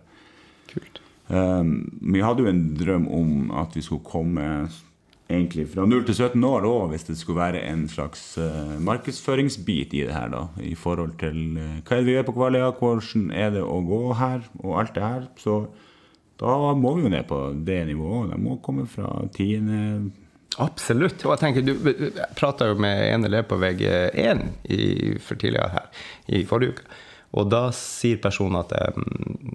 Kult. 0.68 1.00
Um, 1.28 1.72
vi 2.00 2.20
hadde 2.24 2.44
jo 2.44 2.52
en 2.52 2.62
drøm 2.76 3.08
om 3.12 3.32
at 3.60 3.74
vi 3.76 3.84
skulle 3.84 4.04
komme 4.04 4.68
egentlig 5.28 5.66
fra 5.72 5.84
0 5.86 6.06
til 6.08 6.14
17 6.16 6.44
år 6.48 6.66
òg, 6.68 6.84
hvis 6.92 7.04
det 7.08 7.18
skulle 7.20 7.40
være 7.40 7.64
en 7.68 7.84
slags 7.90 8.22
uh, 8.40 8.76
markedsføringsbit 8.80 9.92
i 9.94 10.06
det 10.06 10.14
her. 10.14 10.30
da, 10.32 10.46
I 10.64 10.74
forhold 10.74 11.18
til 11.20 11.58
uh, 11.58 11.82
hva 11.82 11.96
er 11.96 12.00
det 12.00 12.06
vi 12.08 12.14
gjør 12.16 12.28
på 12.28 12.36
Kvaløya, 12.38 12.70
hvordan 12.78 13.28
er 13.36 13.52
det 13.56 13.64
å 13.64 13.82
gå 13.84 14.00
her, 14.18 14.48
og 14.62 14.78
alt 14.80 14.94
det 14.96 15.04
her. 15.04 15.28
Så 15.40 15.58
da 16.40 16.56
må 16.78 16.94
vi 16.96 17.04
jo 17.04 17.12
ned 17.12 17.28
på 17.28 17.42
det 17.66 17.82
nivået. 17.90 18.32
Det 18.32 18.40
må 18.40 18.56
komme 18.64 18.88
fra 18.88 19.10
tiende 19.34 20.10
Absolutt. 20.58 21.22
Og 21.26 21.34
jeg 21.34 21.40
tenker, 21.42 21.62
Du 21.62 22.10
prata 22.34 22.66
jo 22.70 22.78
med 22.80 23.04
en 23.12 23.28
elev 23.28 23.44
på 23.50 23.58
VG1 23.60 24.40
i, 24.74 24.80
for 25.22 25.38
tidligere 25.38 25.68
her 25.76 25.86
i 26.34 26.44
forrige 26.48 26.74
uke, 26.74 26.88
og 27.38 27.50
da 27.52 27.68
sier 27.76 28.18
personen 28.22 28.58
at 28.62 28.72
um, 28.96 29.52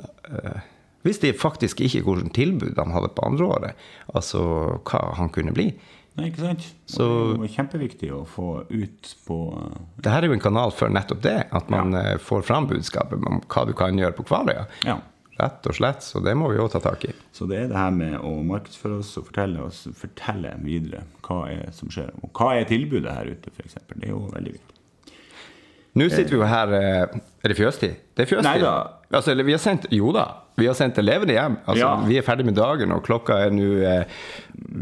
uh, 0.00 0.62
visste 1.06 1.32
faktisk 1.38 1.82
ikke 1.84 2.04
hvilket 2.06 2.34
tilbud 2.36 2.78
han 2.78 2.94
hadde 2.94 3.12
på 3.16 3.26
andreåret. 3.26 3.78
Altså 4.12 4.42
hva 4.86 5.02
han 5.18 5.32
kunne 5.34 5.54
bli. 5.56 5.70
Nei, 6.18 6.28
ikke 6.28 6.42
sant? 6.44 6.64
Så, 6.92 7.04
det 7.32 7.40
var 7.40 7.52
kjempeviktig 7.54 8.10
å 8.12 8.24
få 8.28 8.48
ut 8.68 9.12
på 9.24 9.36
uh, 9.56 9.78
Det 10.04 10.12
her 10.12 10.26
er 10.26 10.28
jo 10.28 10.36
en 10.36 10.44
kanal 10.44 10.74
for 10.76 10.92
nettopp 10.92 11.22
det. 11.24 11.38
At 11.56 11.72
man 11.72 11.96
ja. 11.96 12.18
uh, 12.18 12.20
får 12.20 12.44
fram 12.44 12.68
budskapet 12.68 13.24
om 13.28 13.40
hva 13.46 13.64
du 13.68 13.72
kan 13.76 13.96
gjøre 13.96 14.16
på 14.18 14.26
Kvaløya. 14.28 14.66
Ja. 14.84 14.98
Rett 15.38 15.64
og 15.70 15.78
slett. 15.78 16.04
Så 16.04 16.20
det 16.20 16.34
må 16.36 16.50
vi 16.52 16.60
òg 16.60 16.68
ta 16.74 16.82
tak 16.84 17.06
i. 17.08 17.14
Så 17.32 17.48
det 17.48 17.62
er 17.62 17.72
det 17.72 17.80
her 17.80 17.96
med 17.96 18.18
å 18.20 18.34
markedsføre 18.44 19.00
oss 19.00 19.14
og 19.20 19.30
fortelle 19.30 19.64
oss, 19.64 19.86
fortelle 19.96 20.52
videre 20.60 21.06
hva 21.24 21.46
er 21.54 21.72
som 21.76 21.88
skjer. 21.92 22.12
Og 22.20 22.28
hva 22.36 22.52
er 22.58 22.68
tilbudet 22.68 23.16
her 23.16 23.32
ute, 23.32 23.54
f.eks. 23.56 23.80
Det 23.94 24.04
er 24.04 24.12
jo 24.12 24.26
veldig 24.34 24.56
viktig. 24.58 24.81
Nå 25.94 26.06
sitter 26.08 26.30
vi 26.32 26.38
jo 26.40 26.46
her 26.48 26.70
eh, 26.72 27.18
Er 27.44 27.52
det 27.52 27.56
fjøstid? 27.58 27.96
Det 28.16 28.24
er 28.24 28.28
fjøstid. 28.30 28.46
Nei 28.48 28.58
da. 28.62 28.70
Altså, 29.12 29.34
vi 29.44 29.52
har 29.52 29.60
sendt, 29.60 29.84
jo 29.92 30.08
da, 30.16 30.22
vi 30.56 30.64
har 30.64 30.76
sendt 30.78 30.96
elevene 31.02 31.34
hjem. 31.36 31.56
Altså, 31.66 31.82
Ja. 31.82 31.90
Vi 32.08 32.16
er 32.16 32.24
ferdig 32.24 32.46
med 32.48 32.54
dagen, 32.56 32.92
og 32.96 33.02
klokka 33.04 33.36
er 33.44 33.50
nå 33.52 33.66
eh, 33.84 34.04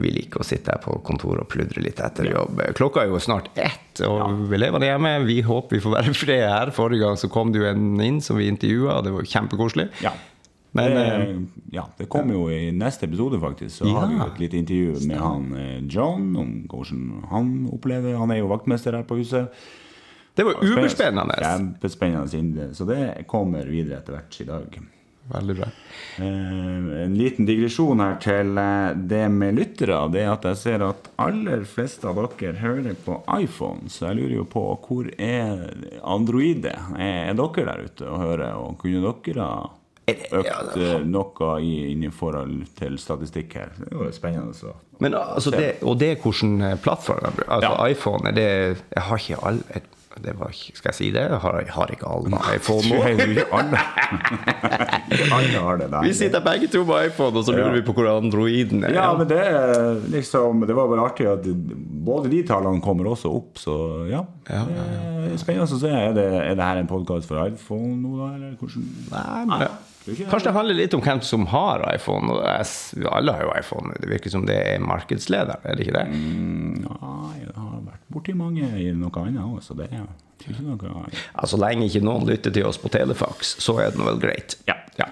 Vi 0.03 0.13
liker 0.15 0.45
å 0.45 0.47
sitte 0.47 0.71
her 0.71 0.79
på 0.85 1.01
kontoret 1.03 1.43
og 1.43 1.49
pludre 1.51 1.83
litt 1.83 1.99
etter 1.99 2.29
jobb. 2.31 2.63
Klokka 2.79 3.03
er 3.03 3.11
jo 3.11 3.19
snart 3.19 3.49
ett, 3.59 4.03
og 4.07 4.53
elevene 4.55 4.87
er 4.87 4.93
hjemme. 4.95 5.15
Vi 5.27 5.41
håper 5.43 5.77
vi 5.79 5.83
får 5.83 5.97
være 5.97 6.15
fred 6.23 6.45
her. 6.47 6.71
Forrige 6.77 7.03
gang 7.09 7.19
så 7.19 7.29
kom 7.33 7.51
det 7.51 7.59
jo 7.65 7.67
en 7.73 7.99
inn 8.07 8.21
som 8.23 8.39
vi 8.39 8.47
intervjua, 8.53 9.01
og 9.01 9.09
det 9.09 9.17
var 9.17 9.27
kjempekoselig. 9.35 9.89
Ja. 10.07 10.15
Men, 10.79 10.95
det, 10.95 11.05
eh, 11.11 11.35
ja, 11.75 11.89
det 11.99 12.07
kommer 12.13 12.37
jo 12.39 12.45
i 12.55 12.71
neste 12.71 13.09
episode, 13.11 13.41
faktisk. 13.43 13.81
Så 13.81 13.91
Ja. 13.91 13.99
har 14.05 14.07
vi 14.13 14.21
jo 14.21 14.29
et 14.31 14.39
lite 14.45 14.61
intervju 14.63 15.09
med 15.11 15.19
han 15.19 15.89
John 15.91 16.31
om 16.39 16.55
hvordan 16.71 17.25
han 17.35 17.51
opplever 17.75 18.15
Han 18.23 18.31
er 18.31 18.45
jo 18.45 18.53
vaktmester 18.55 18.95
her 18.95 19.03
på 19.03 19.19
huset. 19.19 19.51
Det 20.41 20.47
var 20.49 20.63
uberspennende. 20.65 21.37
Kjempespennende. 21.45 22.71
Så 22.75 22.89
det 22.89 23.27
kommer 23.29 23.69
videre 23.69 24.01
etter 24.01 24.17
hvert 24.17 24.41
i 24.41 24.49
dag. 24.49 24.81
Veldig 25.31 25.55
bra. 25.61 25.67
Eh, 26.19 27.05
en 27.05 27.15
liten 27.15 27.47
digresjon 27.47 28.01
her 28.03 28.17
til 28.23 28.57
eh, 28.59 28.95
det 29.13 29.27
med 29.31 29.55
lyttere. 29.61 29.99
Det 30.11 30.25
er 30.25 30.33
at 30.33 30.47
jeg 30.49 30.59
ser 30.59 30.83
at 30.89 31.11
aller 31.23 31.63
fleste 31.71 32.09
av 32.11 32.19
dere 32.41 32.57
hører 32.59 32.97
på 33.05 33.21
iPhone. 33.37 33.87
Så 33.93 34.09
jeg 34.09 34.19
lurer 34.19 34.35
jo 34.41 34.47
på 34.51 34.65
hvor 34.89 35.11
er 35.23 35.69
Androidet? 36.03 36.75
Er, 36.99 37.31
er 37.31 37.39
dere 37.39 37.67
der 37.69 37.85
ute 37.87 38.09
og 38.11 38.25
hører? 38.25 38.57
Og 38.59 38.75
kunne 38.83 39.13
dere 39.23 39.47
ha 39.47 39.69
økt 40.41 40.75
eh, 40.81 41.05
noe 41.07 41.53
i, 41.63 41.71
inn 41.93 42.09
i 42.09 42.11
forhold 42.11 42.65
til 42.81 42.99
statistikk 42.99 43.55
her? 43.61 43.71
Det 43.79 43.93
er 43.93 44.03
jo 44.09 44.11
spennende. 44.17 44.57
Så. 44.59 44.75
Men 44.99 45.15
altså, 45.15 45.55
det, 45.55 45.77
og 45.87 46.01
det 46.03 46.11
er 46.17 46.21
hvilken 46.25 46.59
plattformen 46.83 47.39
plattform. 47.39 47.55
Altså, 47.55 47.71
Ja. 47.71 47.89
iPhone 47.95 48.33
er 48.33 48.39
det 48.41 48.51
Jeg 48.97 49.03
har 49.13 49.23
ikke 49.29 49.43
all 49.47 49.63
jeg- 49.77 49.87
det 50.25 50.35
var, 50.39 50.49
ikke- 50.55 50.77
Skal 50.79 50.91
jeg 50.91 50.95
si 50.99 51.11
det? 51.15 51.25
Har, 51.43 51.59
har 51.77 51.87
ikke 51.95 52.07
alle 52.09 52.41
iPhone 52.55 52.89
nå. 52.89 53.01
Alle. 53.53 53.81
Alle 55.35 55.59
har 55.59 55.77
det. 55.81 55.89
Nei. 55.93 56.03
Vi 56.09 56.13
sitter 56.15 56.43
begge 56.45 56.69
to 56.73 56.85
med 56.89 57.07
iPhone, 57.11 57.37
og 57.39 57.45
så 57.47 57.53
lurer 57.55 57.71
Ja. 57.71 57.77
vi 57.81 57.83
på 57.87 57.93
hvor 57.97 58.09
Androiden 58.17 58.85
er. 58.85 58.95
Ja, 58.95 59.09
men 59.19 59.29
det 59.29 59.41
liksom 60.13 60.61
Det 60.67 60.75
var 60.77 60.89
bare 60.89 61.05
artig 61.11 61.27
at 61.31 61.45
både 62.05 62.31
de 62.31 62.43
tallene 62.47 62.81
kommer 62.83 63.05
også 63.11 63.31
opp, 63.35 63.59
så 63.59 63.77
ja. 64.11 64.25
Ja, 64.51 64.65
ja, 64.67 64.87
ja 65.31 65.37
spennende 65.41 65.67
å 65.69 65.79
se. 65.81 65.89
Er 65.91 66.13
det, 66.17 66.25
er 66.35 66.55
det 66.59 66.65
her 66.65 66.81
en 66.81 66.91
podkast 66.91 67.29
for 67.29 67.43
iPhone 67.47 67.97
nå, 68.03 68.17
da? 68.19 68.35
Eller 68.35 68.57
hvordan 68.61 68.89
Nei, 69.11 69.45
men. 69.47 69.69
Kanskje 70.31 70.49
det 70.49 70.55
handler 70.57 70.79
litt 70.79 70.95
om 70.97 71.03
hvem 71.05 71.21
som 71.27 71.47
har 71.53 71.85
iPhone. 71.95 72.33
Og 72.35 72.41
jeg, 72.45 73.05
alle 73.11 73.35
har 73.37 73.47
jo 73.47 73.53
iPhone. 73.59 73.95
Det 74.01 74.11
virker 74.11 74.33
som 74.33 74.47
det 74.49 74.57
er 74.73 74.83
markedsleder, 74.85 75.63
er 75.65 75.79
det 75.79 75.87
ikke 75.87 75.99
det? 75.99 76.07
Mm, 76.11 76.81
Nei, 76.87 77.37
jeg 77.43 77.55
har 77.57 77.79
vært 77.87 78.03
borti 78.11 78.35
mange 78.37 78.67
i 78.81 78.91
noe 78.97 79.25
annet 79.25 79.45
òg, 79.45 79.61
så 79.65 79.77
det 79.79 79.91
er 79.91 80.09
ikke 80.41 80.65
noe 80.65 81.07
Ja, 81.13 81.47
Så 81.47 81.61
lenge 81.61 81.87
ikke 81.87 82.05
noen 82.05 82.27
lytter 82.29 82.55
til 82.55 82.67
oss 82.69 82.81
på 82.81 82.91
Telefax, 82.93 83.57
så 83.63 83.77
er 83.83 83.93
det 83.93 84.01
nå 84.01 84.09
vel 84.09 84.21
greit. 84.23 84.59
Ja. 84.69 84.79
ja. 84.99 85.11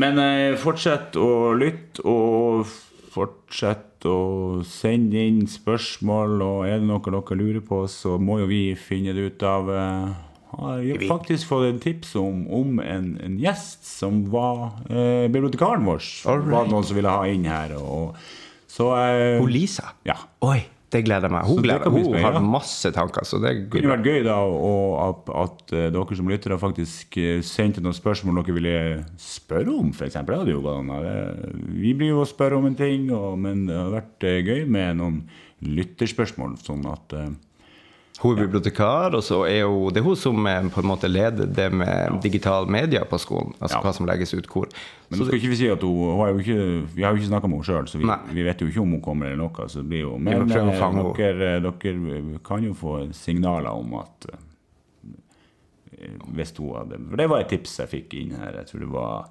Men 0.00 0.20
eh, 0.22 0.56
fortsett 0.60 1.18
å 1.20 1.54
lytte, 1.58 2.04
og 2.08 2.68
fortsett 3.14 4.06
å 4.08 4.62
sende 4.66 5.22
inn 5.22 5.44
spørsmål. 5.50 6.38
Og 6.44 6.68
er 6.68 6.80
det 6.80 6.88
noe 6.88 7.02
dere 7.04 7.38
lurer 7.40 7.64
på, 7.64 7.84
så 7.90 8.18
må 8.20 8.40
jo 8.42 8.50
vi 8.50 8.62
finne 8.78 9.14
det 9.16 9.30
ut 9.32 9.44
av 9.48 9.70
eh, 9.74 10.14
har 10.58 11.06
faktisk 11.08 11.48
fått 11.50 11.68
en 11.68 11.80
tips 11.82 12.14
om, 12.20 12.44
om 12.52 12.78
en, 12.82 13.10
en 13.24 13.38
gjest 13.40 13.86
som 13.88 14.24
var 14.32 14.78
eh, 14.88 15.26
bibliotekaren 15.32 15.86
vår. 15.86 16.02
Right. 16.26 16.52
Var 16.54 16.70
noen 16.70 16.86
som 16.86 16.98
ville 16.98 17.12
ha 17.12 17.26
inn 17.30 17.48
her. 17.48 17.76
Og, 17.80 18.14
så 18.70 18.92
eh, 18.98 19.40
Hun 19.40 19.52
Lisa. 19.52 19.92
Ja. 20.06 20.16
Oi, 20.44 20.60
det 20.94 21.02
gleder 21.06 21.26
jeg 21.26 21.34
meg. 21.34 21.46
Hun, 21.48 21.62
gleder, 21.64 21.90
hun 21.90 22.04
spennende. 22.06 22.40
har 22.40 22.46
masse 22.46 22.90
tanker, 22.94 23.26
så 23.26 23.40
det 23.42 23.54
kunne 23.72 23.90
vært 23.96 24.06
gøy 24.06 24.20
da 24.26 24.36
og 24.46 24.90
at, 25.02 25.32
at 25.42 25.74
eh, 25.74 25.88
dere 25.94 26.18
som 26.18 26.30
lyttere 26.30 26.58
faktisk 26.60 27.18
eh, 27.18 27.40
sendte 27.46 27.82
noen 27.82 27.96
spørsmål 27.96 28.42
dere 28.42 28.58
ville 28.58 28.76
spørre 29.20 29.74
om, 29.74 29.90
f.eks. 29.94 30.20
Det 30.20 30.38
hadde 30.38 30.54
jo 30.54 30.62
gått 30.64 30.92
Vi 31.80 31.96
blir 31.98 32.14
jo 32.14 32.22
å 32.22 32.28
spørre 32.28 32.60
om 32.60 32.68
en 32.70 32.78
ting, 32.78 33.08
og, 33.14 33.34
men 33.42 33.66
det 33.70 33.78
hadde 33.78 33.96
vært 33.96 34.28
eh, 34.28 34.42
gøy 34.44 34.70
med 34.70 35.00
noen 35.00 35.18
lytterspørsmål. 35.64 36.58
Sånn 36.62 36.86
at 36.90 37.16
eh, 37.18 37.32
Hun 38.22 38.38
er 38.38 38.44
bibliotekar, 38.46 39.14
og 39.18 39.24
så 39.26 39.40
er 39.50 39.64
hun, 39.66 39.88
det 39.92 39.98
er 40.00 40.04
hun 40.06 40.14
som 40.16 40.46
eh, 40.46 40.68
på 40.70 40.80
en 40.80 40.86
måte 40.86 41.08
leder 41.10 41.48
det 41.50 41.66
med 41.74 42.20
digital 42.22 42.68
media 42.70 43.02
på 43.04 43.18
skolen. 43.18 43.50
Altså 43.58 43.76
Ja. 43.76 43.82
hva 43.82 43.92
som 43.96 44.06
legges 44.06 44.32
ut 44.36 44.46
hvor. 44.46 44.68
Men 45.10 45.18
nå 45.18 45.26
skal 45.26 45.38
ikke 45.40 45.50
vi 45.50 45.56
si 45.58 45.68
at 45.68 45.82
hun, 45.82 45.96
hun 46.12 46.20
har 46.22 46.30
jo 46.30 46.38
ikke, 46.44 46.94
Vi 46.94 47.02
har 47.02 47.10
jo 47.12 47.18
ikke 47.20 47.28
snakka 47.32 47.48
med 47.50 47.58
henne 47.58 47.68
sjøl, 47.68 47.88
så 47.90 47.98
vi, 47.98 48.06
vi 48.38 48.42
vet 48.46 48.60
jo 48.62 48.68
ikke 48.70 48.80
om 48.84 48.94
hun 48.94 49.02
kommer 49.02 49.26
eller 49.26 49.42
noe. 49.42 49.66
Så 49.68 49.82
det 49.82 49.88
blir 49.90 50.04
jo, 50.06 50.14
men 50.18 50.46
eh, 50.46 50.78
fange 50.78 51.02
henne. 51.02 51.14
dere, 51.18 51.60
dere 51.66 52.38
kan 52.46 52.62
jo 52.64 52.72
få 52.78 52.94
signaler 53.12 53.70
om 53.74 53.94
at 53.98 54.28
eh, 54.30 54.40
Hvis 56.34 56.54
hun 56.58 56.74
hadde 56.78 56.98
For 57.10 57.16
det 57.20 57.28
var 57.30 57.40
et 57.44 57.48
tips 57.50 57.78
jeg 57.82 57.88
fikk 57.98 58.14
inn 58.22 58.34
her. 58.38 58.52
Jeg 58.62 58.70
tror 58.70 58.80
det 58.86 58.92
var 58.94 59.28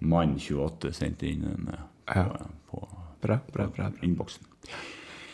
Mann28 0.00 0.92
sendte 0.96 1.28
inn 1.28 1.44
en 1.44 1.68
eh, 1.74 1.82
på, 2.10 2.18
Ja. 2.18 2.46
på, 2.70 2.86
Bra, 3.20 3.36
bra, 3.52 3.66
bra. 3.68 3.90
bra. 3.90 3.90
innboksen. 4.02 4.42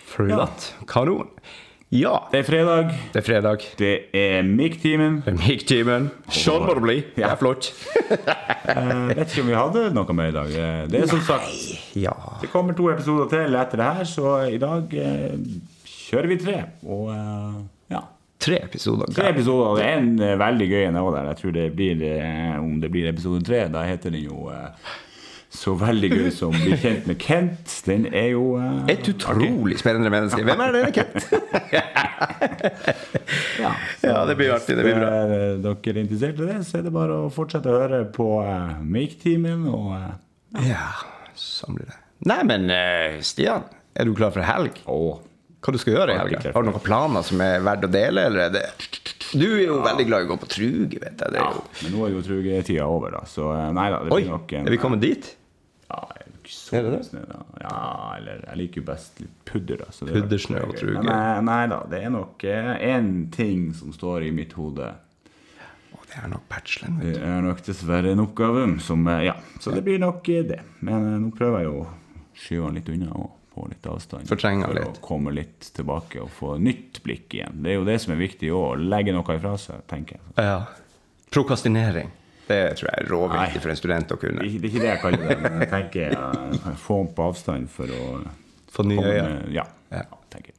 Flott. 0.06 0.74
Kanon. 0.90 1.28
Ja, 1.94 2.26
Det 2.32 2.40
er 2.40 2.42
fredag. 2.42 2.88
det 3.12 3.20
er 3.20 3.22
fredag. 3.22 3.58
Det 3.78 3.92
er 4.12 4.42
MIG-timen. 4.42 5.20
Mic-timen. 5.38 6.08
Sånn 6.34 6.64
må 6.66 6.74
det 6.74 6.82
bli. 6.82 6.96
Det 7.14 7.22
er 7.24 7.36
flott. 7.38 7.68
uh, 8.10 9.06
vet 9.14 9.30
ikke 9.30 9.44
om 9.44 9.52
vi 9.52 9.54
hadde 9.54 9.84
noe 9.94 10.16
med 10.18 10.32
i 10.32 10.34
dag. 10.34 10.50
Eh, 10.50 10.82
Det 10.90 11.04
er 11.04 11.06
som 11.12 11.22
sagt 11.22 11.94
Ja. 11.94 12.12
Det 12.42 12.50
kommer 12.50 12.74
to 12.74 12.90
episoder 12.90 13.30
til 13.30 13.54
etter 13.54 13.78
det 13.78 13.86
her, 14.00 14.04
så 14.10 14.34
i 14.50 14.58
dag 14.58 14.90
uh, 14.98 15.38
kjører 15.86 16.26
vi 16.34 16.40
tre. 16.42 16.58
Og 16.90 17.06
uh, 17.14 17.62
ja. 17.94 18.02
Tre 18.42 18.58
episoder. 18.66 19.06
Tre 19.14 19.30
episoder. 19.30 19.70
og 19.70 19.78
Det 19.78 19.86
er 19.86 19.98
en 20.02 20.10
eh, 20.20 20.34
veldig 20.42 20.66
gøy 20.68 20.82
en 20.90 20.98
òg 21.00 21.14
der. 21.14 21.30
Jeg 21.30 21.38
tror 21.44 21.54
det 21.54 21.68
blir, 21.78 22.02
eh, 22.02 22.58
om 22.60 22.80
det 22.82 22.90
blir 22.92 23.06
episode 23.08 23.46
tre, 23.46 23.62
da 23.72 23.86
heter 23.86 24.10
den 24.12 24.26
jo 24.26 24.50
eh, 24.52 24.90
Så 25.56 25.72
veldig 25.80 26.10
gøy 26.12 26.30
som 26.36 26.52
blir 26.52 26.76
kjent 26.80 27.06
med 27.08 27.18
Kent. 27.22 27.72
Den 27.86 28.06
er 28.12 28.28
jo 28.34 28.56
uh, 28.60 28.84
Et 28.92 29.08
utrolig 29.08 29.78
spennende 29.80 30.12
menneske. 30.12 30.42
Hvem 30.44 30.62
er 30.66 30.76
denne 30.76 30.92
Kent? 30.94 31.26
Ja, 33.56 33.72
Ja, 34.02 34.24
det 34.28 34.36
blir 34.38 34.52
artig. 34.54 34.76
Det 34.76 34.84
blir 34.84 34.98
bra. 34.98 35.08
Er 35.08 35.30
dere 35.64 35.76
dere 35.82 36.02
interessert 36.02 36.40
i 36.40 36.48
det, 36.48 36.58
så 36.68 36.78
er 36.80 36.86
det 36.86 36.92
bare 36.94 37.16
å 37.24 37.30
fortsette 37.32 37.72
å 37.72 37.78
høre 37.80 38.02
på 38.14 38.26
uh, 38.44 38.76
Make-teamen. 38.84 39.64
Og 39.72 39.94
eh, 39.96 40.68
Ja, 40.68 40.90
sånn 41.40 41.78
blir 41.78 41.88
det. 41.88 41.96
Nei, 42.28 42.42
men 42.48 42.68
eh, 42.72 43.18
Stian, 43.24 43.66
er 43.96 44.08
du 44.08 44.14
klar 44.16 44.32
for 44.34 44.44
helg? 44.46 44.78
Oh. 44.90 45.18
Hva 45.64 45.72
du 45.74 45.80
skal 45.82 45.96
gjøre 45.96 46.14
i 46.14 46.18
helga? 46.20 46.52
Har 46.54 46.62
du 46.62 46.70
noen 46.70 46.84
planer 46.84 47.24
som 47.26 47.40
er 47.42 47.64
verdt 47.64 47.88
å 47.88 47.90
dele, 47.90 48.28
eller 48.28 48.44
er 48.46 48.52
det 48.54 48.64
Du 49.32 49.48
er 49.48 49.64
jo 49.64 49.80
veldig 49.82 50.04
glad 50.06 50.22
i 50.22 50.28
å 50.28 50.30
gå 50.30 50.36
på 50.44 50.50
truge, 50.52 51.00
vet 51.02 51.24
jeg. 51.24 51.32
Det 51.34 51.40
er 51.40 51.42
ja, 51.42 51.64
men 51.82 51.96
nå 51.96 52.04
er 52.06 52.14
jo 52.14 52.22
trugetida 52.22 52.86
over, 52.86 53.16
da. 53.18 53.24
Så 53.30 53.48
eh, 53.56 53.66
nei 53.74 53.88
da. 53.90 54.04
Det 54.06 54.14
Oi, 54.14 54.22
nok 54.30 54.54
en 54.60 54.68
er 54.68 54.76
vi 54.76 54.80
kommet 54.84 55.02
dit? 55.02 55.32
Ja, 55.86 56.00
jeg 56.16 56.26
er 56.26 56.36
ikke 56.40 56.52
så 56.56 56.76
Er 56.76 56.82
det 56.86 56.92
det? 56.96 57.00
snø, 57.06 57.20
da. 57.30 57.40
Ja, 57.62 57.78
eller 58.18 58.40
jeg 58.48 58.58
liker 58.62 58.80
jo 58.82 58.86
best 58.88 59.20
litt 59.22 59.34
pudder, 59.46 59.76
da. 59.84 59.88
så 59.94 60.06
det 60.08 60.16
Puddersnø 60.16 60.56
er 60.58 60.68
og 60.68 60.76
truger. 60.80 61.02
Nei, 61.06 61.40
nei 61.46 61.60
da, 61.70 61.80
det 61.90 62.00
er 62.02 62.10
nok 62.14 62.42
én 62.42 63.10
ting 63.34 63.68
som 63.74 63.92
står 63.94 64.26
i 64.26 64.32
mitt 64.34 64.56
hode. 64.58 64.88
Å, 65.94 66.02
det 66.10 66.18
er 66.24 66.28
nok 66.32 66.44
bachelor. 66.50 66.96
vet 67.00 67.14
Det 67.20 67.22
er 67.30 67.40
nok 67.46 67.62
dessverre 67.66 68.12
en 68.16 68.24
oppgave 68.24 68.66
som 68.82 69.06
eh, 69.08 69.24
Ja, 69.28 69.36
så 69.62 69.70
det 69.74 69.84
blir 69.86 70.02
nok 70.02 70.28
eh, 70.34 70.42
det. 70.50 70.60
Men 70.80 71.06
eh, 71.12 71.18
nå 71.22 71.30
prøver 71.38 71.62
jeg 71.62 71.70
jo 71.70 71.78
å 71.84 71.88
skyve 72.36 72.66
den 72.66 72.78
litt 72.80 72.90
unna 72.96 73.12
og 73.14 73.30
få 73.56 73.68
litt 73.70 73.86
avstand. 73.88 74.26
Fortrenge 74.28 74.66
den 74.66 74.68
for 74.74 74.80
litt. 74.80 74.98
å 75.00 75.06
komme 75.06 75.32
litt 75.32 75.70
tilbake 75.78 76.20
og 76.20 76.28
få 76.36 76.56
nytt 76.60 76.98
blikk 77.06 77.38
igjen. 77.38 77.62
Det 77.64 77.72
er 77.72 77.78
jo 77.78 77.86
det 77.88 78.00
som 78.02 78.12
er 78.12 78.20
viktig 78.20 78.50
òg, 78.52 78.66
å 78.74 78.90
legge 78.90 79.14
noe 79.16 79.38
ifra 79.38 79.54
seg, 79.60 79.86
tenker 79.88 80.18
jeg. 80.18 80.26
du. 80.34 80.42
Ja. 80.42 80.58
Prokastinering. 81.32 82.10
Det 82.46 82.60
tror 82.78 82.90
jeg 82.90 83.02
er 83.02 83.08
råviktig 83.10 83.62
for 83.62 83.74
en 83.74 83.80
student 83.80 84.12
å 84.14 84.18
kunne. 84.22 84.44
det 84.46 84.60
er 84.60 84.68
ikke 84.70 84.82
det 84.84 84.92
jeg 84.92 85.00
kaller 85.02 85.24
det, 85.30 85.38
men 85.42 85.64
jeg 85.64 85.70
tenker 85.72 86.12
jeg 86.12 86.76
få 86.82 87.00
den 87.02 87.14
på 87.16 87.30
avstand 87.30 87.72
for 87.72 87.90
å 87.96 88.04
Få 88.76 88.84
nye 88.84 89.00
øyne. 89.00 89.40
Ja, 89.54 89.64
Ja. 89.94 90.04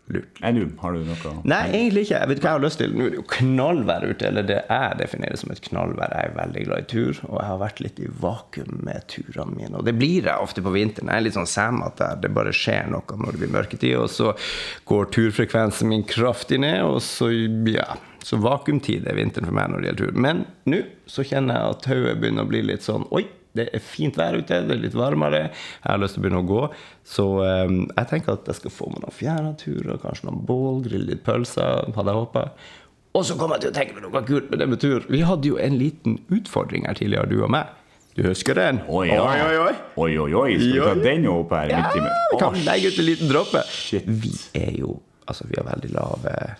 Lurt. 0.07 0.39
Enn 0.41 0.55
du, 0.55 0.63
har 0.79 0.95
du 0.95 1.01
noe 1.03 1.31
Nei, 1.43 1.59
egentlig 1.75 2.05
ikke. 2.05 2.21
Jeg 2.21 2.29
vet 2.31 2.39
hva 2.39 2.47
jeg 2.47 2.55
har 2.55 2.63
lyst 2.63 2.79
til. 2.79 2.93
Nå 2.95 3.03
er 3.05 3.11
det 3.11 3.17
jo 3.19 3.25
knallvær 3.33 4.05
ute, 4.07 4.29
eller 4.29 4.45
det 4.47 4.57
jeg 4.63 4.97
definerer 5.01 5.39
som 5.41 5.51
et 5.51 5.61
knallvær. 5.67 6.15
Jeg 6.15 6.31
er 6.31 6.37
veldig 6.37 6.63
glad 6.69 6.85
i 6.85 6.87
tur, 6.93 7.19
og 7.27 7.35
jeg 7.35 7.49
har 7.49 7.59
vært 7.61 7.81
litt 7.83 7.99
i 8.01 8.07
vakuum 8.23 8.79
med 8.87 9.05
turene 9.11 9.57
mine. 9.59 9.73
Og 9.75 9.85
det 9.85 9.93
blir 9.99 10.29
jeg 10.31 10.47
ofte 10.47 10.63
på 10.63 10.73
vinteren. 10.73 11.11
Jeg 11.11 11.21
er 11.21 11.27
litt 11.27 11.37
sånn 11.37 11.51
sæmete 11.51 11.99
der. 12.07 12.21
Det 12.23 12.33
bare 12.39 12.55
skjer 12.55 12.87
noe 12.93 13.19
når 13.19 13.35
det 13.35 13.43
blir 13.43 13.53
mørketid, 13.59 13.97
og 13.99 14.09
så 14.15 14.31
går 14.87 15.11
turfrekvensen 15.17 15.91
min 15.91 16.07
kraftig 16.07 16.63
ned, 16.63 16.81
og 16.87 17.01
så, 17.03 17.29
ja 17.69 17.91
Så 18.27 18.39
vakuumtid 18.43 19.07
er 19.07 19.15
vinteren 19.15 19.47
for 19.47 19.55
meg 19.55 19.71
når 19.71 19.81
det 19.81 19.89
gjelder 19.89 20.03
tur. 20.03 20.21
Men 20.27 20.45
nå 20.67 20.83
så 21.07 21.23
kjenner 21.27 21.55
jeg 21.55 21.75
at 21.75 21.85
tauet 21.85 22.21
begynner 22.21 22.47
å 22.47 22.51
bli 22.51 22.63
litt 22.67 22.87
sånn 22.87 23.07
Oi! 23.15 23.27
Det 23.57 23.71
er 23.73 23.81
fint 23.81 24.13
vær 24.19 24.35
ute, 24.37 24.59
det 24.67 24.75
er 24.75 24.81
litt 24.83 24.93
varmere. 24.93 25.47
Jeg 25.49 25.87
har 25.87 25.97
lyst 25.97 26.13
til 26.13 26.21
å 26.21 26.25
begynne 26.27 26.41
å 26.43 26.45
gå. 26.45 26.59
Så 27.07 27.23
um, 27.41 27.79
jeg 27.87 28.09
tenker 28.11 28.35
at 28.35 28.51
jeg 28.51 28.59
skal 28.59 28.73
få 28.75 28.89
meg 28.91 29.01
noen 29.01 29.15
fjæraturer, 29.17 29.97
kanskje 30.03 30.27
noen 30.27 30.43
bål, 30.45 30.83
grille 30.85 31.09
litt 31.09 31.23
pølser, 31.25 31.87
hadde 31.95 32.13
jeg 32.13 32.19
håpet. 32.19 32.67
Og 33.17 33.25
så 33.25 33.37
kom 33.39 33.55
jeg 33.55 33.63
til 33.63 33.71
å 33.71 33.75
tenke 33.79 33.97
på 33.97 34.03
noe 34.03 34.21
kult 34.27 34.51
med 34.53 34.61
det 34.61 34.67
med 34.69 34.81
tur. 34.83 35.07
Vi 35.09 35.23
hadde 35.25 35.49
jo 35.49 35.57
en 35.57 35.79
liten 35.79 36.19
utfordring 36.29 36.85
her 36.85 36.99
tidligere, 36.99 37.31
du 37.31 37.41
og 37.41 37.49
meg. 37.55 37.71
Du 38.17 38.21
husker 38.27 38.57
den? 38.57 38.83
Oi, 38.89 39.07
ja. 39.09 39.23
oi, 39.25 39.57
oi. 39.61 39.73
oi, 40.03 40.11
oi, 40.21 40.29
oi. 40.37 40.51
Skal 40.57 40.77
vi 40.77 40.83
ta 40.83 40.93
den 41.01 41.25
opp 41.29 41.53
her 41.53 41.73
Ja, 41.73 41.81
midt 41.81 41.97
i 41.97 42.05
vi 42.33 42.39
kan 42.41 42.59
legge 42.65 42.91
ut 42.91 43.01
en 43.01 43.09
liten 43.09 43.29
dråpe. 43.31 43.63
Vi 44.05 44.33
er 44.57 44.71
jo 44.83 44.99
Altså, 45.27 45.43
vi 45.49 45.57
har 45.57 45.65
veldig 45.67 45.89
lav 45.91 46.23
eh, 46.29 46.53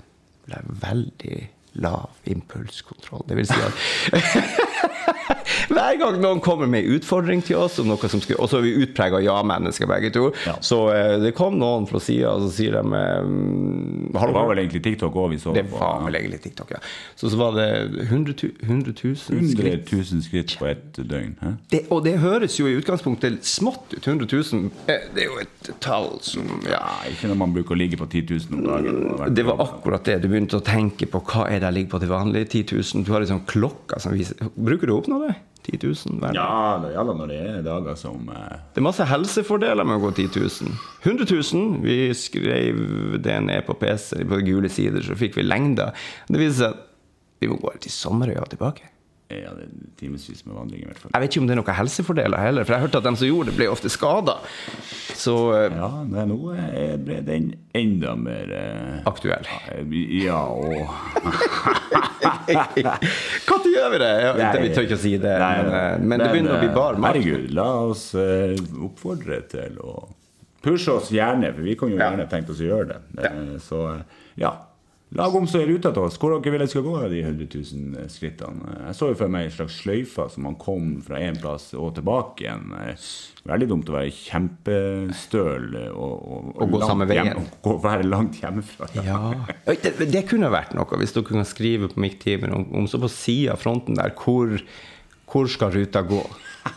Veldig 0.81 1.37
lav 1.81 2.09
impulskontroll. 2.25 3.25
Det 3.29 3.37
vil 3.37 3.47
si 3.47 3.59
at 3.67 3.73
Hver 5.73 5.97
gang 5.99 6.17
noen 6.23 6.39
kommer 6.43 6.69
med 6.69 6.85
en 6.85 6.97
utfordring 6.97 7.41
til 7.45 7.57
oss, 7.59 7.77
som 7.79 8.21
skulle, 8.21 8.39
og 8.39 8.49
så 8.51 8.59
er 8.59 8.65
vi 8.67 8.73
utprega 8.85 9.19
ja-mennesker 9.23 9.89
begge 9.89 10.11
to, 10.15 10.29
Ja. 10.47 10.55
så 10.63 10.79
uh, 10.91 11.17
det 11.21 11.33
kom 11.37 11.57
noen 11.59 11.87
fra 11.89 11.99
sida, 12.03 12.31
og 12.35 12.45
så 12.47 12.51
sier 12.57 12.77
de 12.77 12.83
um, 12.83 14.09
Det 14.13 14.31
var 14.37 14.47
vel 14.51 14.61
egentlig 14.63 14.83
TikTok 14.85 15.15
òg 15.19 15.29
vi 15.35 15.39
så 15.41 15.53
det 15.55 15.65
på. 15.69 15.77
var 15.81 16.03
vel 16.05 16.19
egentlig 16.21 16.41
TikTok, 16.45 16.71
ja. 16.77 16.81
Så, 17.15 17.29
så 17.33 17.39
var 17.39 17.55
det 17.57 17.67
100 18.07 18.35
000, 18.43 18.51
100 18.63 18.93
000 19.03 19.15
100 19.37 19.51
skritt. 19.53 19.91
000 19.93 20.23
skritt 20.25 20.55
på 20.59 20.69
ett 20.71 20.99
døgn. 21.07 21.35
Det, 21.71 21.83
og 21.93 22.03
det 22.05 22.17
høres 22.23 22.57
jo 22.59 22.67
i 22.69 22.75
utgangspunktet 22.79 23.43
smått 23.47 23.93
ut. 23.97 24.07
100 24.07 24.27
000 24.31 24.69
eh, 24.87 25.07
Det 25.15 25.25
er 25.25 25.29
jo 25.31 25.39
et 25.43 25.71
tall 25.83 26.09
som 26.25 26.47
ja. 26.65 26.77
Ja, 26.77 26.93
ikke 27.11 27.29
når 27.31 27.39
man 27.41 27.53
bruker 27.55 27.75
å 27.75 27.79
ligge 27.79 27.97
på 27.99 28.05
10 28.07 28.23
000 28.51 28.59
om 28.59 28.65
dagen. 28.67 29.33
Det 29.35 29.43
var 29.47 29.61
akkurat 29.63 30.05
det. 30.07 30.19
Du 30.23 30.27
begynte 30.31 30.59
å 30.59 30.63
tenke 30.65 31.07
på 31.09 31.21
hva 31.27 31.47
er 31.49 31.59
det 31.61 31.67
jeg 31.71 31.77
ligger 31.79 31.91
på 31.95 32.01
til 32.03 32.11
vanlig. 32.13 32.43
10 32.53 32.77
000. 32.77 33.05
Du 33.07 33.11
har 33.15 33.25
ei 33.25 33.29
sånn 33.29 33.43
klokke 33.49 33.99
som 34.03 34.13
viser 34.15 34.39
Bruker 34.55 34.89
du 34.89 34.96
å 34.97 35.03
oppnå 35.03 35.21
det? 35.25 35.35
10 35.67 35.79
000 35.83 36.19
hver 36.21 36.31
dag? 36.31 36.37
Ja, 36.39 36.79
det 36.83 36.93
gjelder 36.93 37.17
når 37.19 37.31
det 37.31 37.39
er 37.43 37.63
dager 37.65 37.97
som 37.99 38.29
eh, 38.31 38.57
Det 38.73 38.81
er 38.81 38.85
masse 38.87 39.07
helsefordeler 39.09 39.87
med 39.87 39.99
å 39.99 40.03
gå 40.05 40.11
10 40.15 40.29
000. 40.39 40.75
100 41.03 41.27
000. 41.31 41.79
Vi 41.83 41.97
skrev 42.15 42.83
det 43.23 43.39
ned 43.43 43.65
på 43.67 43.75
PC 43.81 44.23
på 44.27 44.41
gule 44.47 44.71
sider, 44.71 45.03
så 45.03 45.17
fikk 45.19 45.39
vi 45.39 45.47
lengder. 45.47 45.95
Det 46.29 46.39
viser 46.39 46.61
seg 46.61 46.77
at 46.77 46.85
vi 47.43 47.51
må 47.51 47.59
gå 47.61 47.73
til 47.83 47.93
Sommerøya 47.93 48.45
og 48.45 48.53
tilbake. 48.53 48.87
Ja, 49.27 49.51
det 49.57 49.65
er 49.67 49.71
timevis 49.99 50.45
med 50.47 50.55
vandring, 50.55 50.81
i 50.85 50.87
hvert 50.87 50.99
fall. 51.01 51.11
Jeg 51.11 51.21
vet 51.25 51.33
ikke 51.33 51.41
om 51.41 51.47
det 51.49 51.55
er 51.57 51.59
noen 51.59 51.75
helsefordeler 51.75 52.39
heller, 52.39 52.63
for 52.63 52.77
jeg 52.77 52.83
hørte 52.85 52.99
at 53.01 53.07
de 53.09 53.11
som 53.19 53.27
gjorde 53.27 53.49
det, 53.51 53.55
ble 53.57 53.67
ofte 53.73 53.89
skada. 53.91 54.37
Så 55.19 55.33
eh, 55.57 55.75
Ja, 55.75 55.89
nå 56.07 56.37
eh, 56.55 56.93
ble 57.03 57.17
den 57.27 57.49
enda 57.75 58.13
mer 58.15 58.53
eh, 58.55 59.01
aktuell. 59.09 59.43
Ja, 60.23 60.39
og 60.47 60.87
Når 62.47 63.67
gjør 63.73 63.89
vi 63.93 63.99
det? 64.01 64.11
Ja, 64.23 64.51
vi 64.61 64.69
tør 64.73 64.85
ikke 64.87 64.97
å 64.97 65.01
si 65.01 65.13
det, 65.21 65.33
Nei, 65.41 65.51
men, 65.63 65.73
eh, 65.75 65.97
men 66.07 66.23
det 66.23 66.29
begynner 66.31 66.55
å 66.55 66.61
bli 66.63 66.71
bar 66.75 66.99
mat. 67.01 67.15
Herregud, 67.17 67.51
la 67.57 67.67
oss 67.89 68.05
eh, 68.17 68.55
oppfordre 68.87 69.41
til 69.51 69.75
å 69.83 69.97
pushe 70.63 70.95
oss 70.97 71.11
gjerne, 71.13 71.51
for 71.55 71.63
vi 71.67 71.75
kan 71.79 71.91
jo 71.93 71.99
gjerne 71.99 72.25
tenke 72.31 72.53
oss 72.55 72.63
å 72.63 72.69
gjøre 72.71 72.87
det. 72.95 72.99
Eh, 73.27 73.53
Så 73.63 73.83
eh, 73.91 74.01
ja, 74.41 74.53
lag 75.15 75.35
om 75.35 75.45
så 75.47 75.61
er 75.61 75.69
ruta 75.71 75.91
til 75.95 76.03
oss. 76.03 76.17
Hvor 76.19 76.33
dere 76.35 76.51
vil 76.51 76.63
jeg 76.65 76.71
skal 76.73 76.83
gå 76.83 76.93
av 76.99 77.09
de 77.13 77.21
100 77.23 77.47
000 77.53 78.09
skrittene. 78.11 78.73
Jeg 78.89 78.97
så 78.97 79.07
jo 79.13 79.17
for 79.21 79.31
meg 79.31 79.45
en 79.47 79.53
slags 79.55 79.77
sløyfe 79.83 80.25
som 80.33 80.43
man 80.43 80.57
kom 80.59 80.97
fra 81.05 81.21
én 81.23 81.37
plass 81.39 81.69
og 81.77 81.93
tilbake 81.97 82.43
igjen. 82.45 82.73
Eh, 82.83 83.07
Veldig 83.47 83.67
dumt 83.71 83.87
å 83.87 83.93
være 83.95 84.11
kjempestøl 84.11 85.69
og, 85.93 86.15
og, 86.27 86.49
Og 86.65 86.73
gå 86.73 86.81
samme 86.83 87.05
veien. 87.07 87.29
hjem- 87.31 87.45
og 87.71 87.77
være 87.85 88.03
langt 88.09 88.41
hjemmefra. 88.41 88.89
Ja. 89.05 89.21
Det, 89.69 89.93
det 90.11 90.25
kunne 90.27 90.49
vært 90.51 90.75
noe, 90.75 90.99
hvis 90.99 91.15
dere 91.15 91.29
kan 91.29 91.47
skrive 91.47 91.87
på 91.93 92.01
Mikktimen 92.03 92.51
om, 92.57 92.65
om 92.81 92.89
så 92.91 92.99
på 92.99 93.07
sida 93.11 93.55
av 93.55 93.63
fronten 93.63 93.95
der 93.95 94.11
hvor, 94.19 94.57
hvor 95.31 95.47
skal 95.51 95.71
ruta 95.77 96.03
gå. 96.03 96.19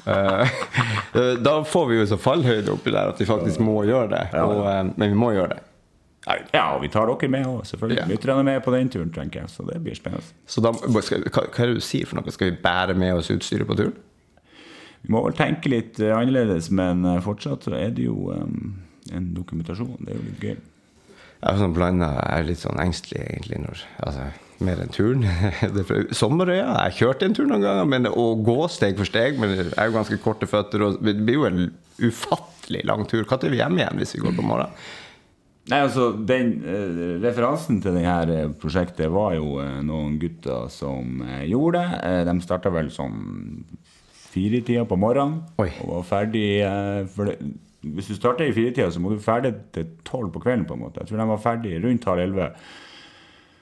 Eh, 0.06 0.54
da 1.46 1.56
får 1.66 1.90
vi 1.90 1.98
jo 1.98 2.06
så 2.12 2.20
fallhøyde 2.22 2.70
oppi 2.76 2.94
der 2.94 3.10
at 3.10 3.18
vi 3.18 3.26
faktisk 3.26 3.58
må 3.66 3.80
gjøre 3.88 4.12
det. 4.14 4.22
Og, 4.44 4.62
eh, 4.70 4.84
men 4.94 5.10
vi 5.10 5.18
må 5.18 5.32
gjøre 5.34 5.56
det. 5.56 5.64
Ja, 6.26 6.66
og 6.74 6.82
vi 6.82 6.90
tar 6.92 7.08
dere 7.08 7.30
med 7.32 7.46
òg, 7.48 7.62
selvfølgelig. 7.68 8.02
Ja. 8.02 8.06
Lytterne 8.10 8.42
er 8.42 8.48
med 8.50 8.62
på 8.64 8.74
den 8.74 8.90
turen, 8.92 9.12
tenker 9.14 9.42
jeg. 9.42 9.52
Så 9.54 9.64
det 9.68 9.78
blir 9.84 9.96
spennende. 9.96 10.26
Så 10.46 10.60
da, 10.64 10.74
skal, 11.00 11.24
hva, 11.30 11.46
hva 11.48 11.64
er 11.64 11.72
det 11.72 11.80
du 11.80 11.84
sier 11.84 12.08
for 12.08 12.20
noe? 12.20 12.34
Skal 12.34 12.52
vi 12.52 12.58
bære 12.60 12.96
med 12.98 13.16
oss 13.16 13.32
utstyret 13.32 13.68
på 13.68 13.78
turen? 13.78 13.96
Vi 15.00 15.14
må 15.14 15.22
vel 15.24 15.36
tenke 15.38 15.72
litt 15.72 16.00
eh, 16.02 16.12
annerledes, 16.12 16.68
men 16.76 17.06
eh, 17.08 17.22
fortsatt 17.24 17.64
så 17.64 17.72
er 17.78 17.94
det 17.96 18.04
jo 18.04 18.34
um, 18.36 18.74
en 19.16 19.30
dokumentasjon. 19.36 19.96
Det 20.04 20.12
er 20.12 20.20
jo 20.20 20.26
litt 20.26 20.44
gøy. 20.44 20.58
Jeg 21.40 21.54
er 21.54 21.60
sånn 21.62 21.72
blanda, 21.72 22.10
jeg 22.18 22.36
er 22.36 22.48
litt 22.50 22.60
sånn 22.60 22.80
engstelig 22.82 23.22
egentlig 23.24 23.62
når 23.62 23.84
altså, 24.04 24.26
mer 24.68 24.82
enn 24.84 24.92
turen. 24.92 25.24
Sommerøya 26.20 26.66
ja. 26.66 26.74
Jeg 26.90 26.98
kjørte 26.98 27.30
en 27.30 27.36
tur 27.38 27.48
noen 27.48 27.64
ganger, 27.64 27.88
men 27.88 28.10
å 28.12 28.26
gå 28.44 28.58
steg 28.68 29.00
for 29.00 29.08
steg 29.08 29.40
Men 29.40 29.54
jeg 29.56 29.70
er 29.72 29.88
jo 29.88 29.96
ganske 29.96 30.20
korte 30.20 30.48
føtter, 30.50 30.84
og 30.84 31.00
det 31.00 31.16
blir 31.22 31.40
jo 31.40 31.46
en 31.48 31.62
ufattelig 32.00 32.84
lang 32.84 33.06
tur. 33.08 33.24
Når 33.24 33.48
er 33.48 33.54
vi 33.54 33.62
hjemme 33.62 33.80
igjen 33.80 34.02
hvis 34.02 34.12
vi 34.18 34.20
går 34.26 34.36
på 34.36 34.44
morgenen? 34.44 34.76
Nei, 35.70 35.78
altså, 35.84 36.10
den 36.26 36.48
eh, 36.66 37.00
Referansen 37.22 37.78
til 37.82 37.94
dette 37.94 38.40
prosjektet 38.60 39.10
var 39.12 39.36
jo 39.36 39.60
eh, 39.62 39.78
noen 39.86 40.16
gutter 40.18 40.66
som 40.72 41.20
eh, 41.22 41.44
gjorde 41.50 41.78
det. 41.78 42.00
Eh, 42.08 42.20
de 42.26 42.34
starta 42.42 42.72
vel 42.74 42.90
sånn 42.94 43.18
firetida 44.30 44.84
på 44.86 44.98
morgenen 44.98 45.40
Oi. 45.62 45.68
og 45.84 45.92
var 46.00 46.06
ferdig 46.10 46.46
eh, 46.66 47.02
for 47.14 47.30
det, 47.30 47.36
Hvis 47.80 48.10
du 48.10 48.16
starter 48.18 48.50
i 48.50 48.54
firetida, 48.54 48.90
så 48.92 49.02
må 49.02 49.14
du 49.14 49.22
ferdig 49.22 49.54
til 49.74 49.86
tolv 50.06 50.32
på 50.34 50.42
kvelden. 50.42 50.66
på 50.68 50.74
en 50.76 50.82
måte 50.84 51.00
Jeg 51.02 51.10
tror 51.10 51.22
de 51.22 51.28
var 51.30 51.44
ferdig 51.44 51.76
rundt 51.84 52.08
halv 52.10 52.24
elleve. 52.26 52.50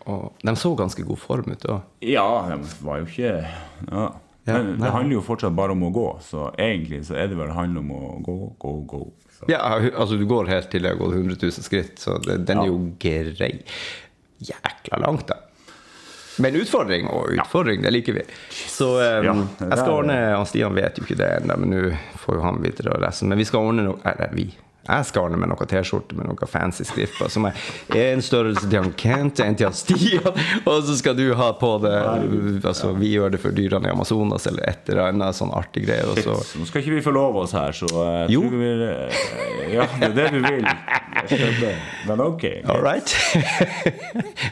Og 0.08 0.32
de 0.42 0.54
så 0.56 0.72
ganske 0.76 1.04
god 1.04 1.20
form 1.20 1.52
ut 1.52 1.68
òg. 1.68 1.84
Ja, 2.08 2.24
de 2.48 2.56
var 2.84 3.02
jo 3.02 3.06
ikke 3.10 3.34
ja. 3.44 4.08
Ja, 4.48 4.58
Men 4.58 4.78
det 4.80 4.92
handler 4.94 5.18
jo 5.18 5.24
fortsatt 5.26 5.56
bare 5.56 5.74
om 5.76 5.82
å 5.88 5.90
gå, 5.94 6.06
så 6.24 6.50
egentlig 6.56 7.02
så 7.08 7.18
er 7.20 7.28
det 7.30 7.36
vel 7.38 7.52
handler 7.52 7.84
om 7.84 7.90
å 7.92 8.12
gå, 8.24 8.36
gå, 8.64 8.74
gå. 8.88 9.02
Så. 9.38 9.48
Ja, 9.52 9.60
altså 9.76 10.16
du 10.18 10.24
går 10.26 10.48
helt 10.50 10.70
til 10.72 10.82
det 10.82 10.94
har 10.94 10.98
gått 10.98 11.14
100 11.14 11.36
000 11.42 11.66
skritt, 11.66 11.98
så 12.02 12.16
det, 12.24 12.40
den 12.48 12.62
er 12.64 12.70
jo 12.70 12.78
grei. 12.98 13.52
Jækla 14.48 15.02
langt, 15.04 15.28
da. 15.30 15.42
Men 16.38 16.54
utfordring 16.54 17.08
og 17.10 17.32
utfordring, 17.34 17.82
det 17.82 17.90
liker 17.90 18.12
vi. 18.12 18.22
Så 18.70 18.92
um, 18.94 19.26
Ja, 19.26 19.34
jeg 19.58 19.78
skal 19.80 19.90
ordne 19.90 20.18
Han 20.36 20.46
Stian 20.46 20.76
vet 20.76 20.98
jo 20.98 21.06
ikke 21.06 21.18
det 21.18 21.30
ennå, 21.40 21.56
men 21.58 21.72
nå 21.74 21.82
får 22.22 22.38
jo 22.38 22.44
han 22.46 22.60
vite 22.62 22.86
det 22.86 22.92
og 22.94 23.02
resten. 23.02 23.30
Men 23.32 23.40
vi 23.40 23.46
skal 23.48 23.66
ordne 23.66 23.86
noe 23.88 23.98
Eller 24.06 24.30
vi. 24.34 24.46
Jeg 24.88 25.04
skal 25.04 25.26
ordne 25.28 25.36
med 25.42 25.50
noe 25.52 25.66
T-skjorte 25.68 26.16
med 26.16 26.26
noe 26.30 26.46
fancy 26.48 26.84
skrift 26.88 27.18
på. 27.20 27.28
Som 27.30 27.44
er 27.50 27.58
en 27.92 28.22
størrelse 28.24 28.64
til 28.64 28.78
han 28.80 28.92
Kent, 28.96 29.40
en 29.44 29.56
til 29.58 29.68
han 29.68 29.76
Stian, 29.76 30.28
og 30.64 30.78
så 30.88 30.96
skal 30.96 31.16
du 31.18 31.26
ha 31.36 31.50
på 31.60 31.74
det 31.84 31.94
Altså, 32.64 32.94
vi 32.96 33.10
gjør 33.12 33.34
det 33.36 33.40
for 33.42 33.52
dyrene 33.52 33.90
i 33.90 33.92
Amazonas, 33.92 34.46
eller 34.48 34.64
et 34.70 34.88
eller 34.88 35.10
annet 35.10 35.36
sånn 35.36 35.52
artig 35.54 35.84
greie. 35.86 36.06
Og 36.08 36.16
så 36.24 36.38
Så 36.48 36.62
Nå 36.62 36.68
skal 36.70 36.80
ikke 36.82 36.96
vi 36.96 37.02
forlove 37.04 37.44
oss 37.44 37.52
her, 37.56 37.76
så 37.76 37.88
jeg 37.92 38.32
Jo. 38.36 38.40
tror 38.46 38.56
vi 38.56 38.64
vil 38.64 38.82
eh, 38.88 39.74
Ja, 39.74 39.86
det 40.00 40.08
er 40.08 40.16
det 40.16 40.28
vi 40.32 40.40
vil. 40.48 40.66
Men 42.08 42.20
ok. 42.24 42.44
All 42.72 42.80
right. 42.82 43.12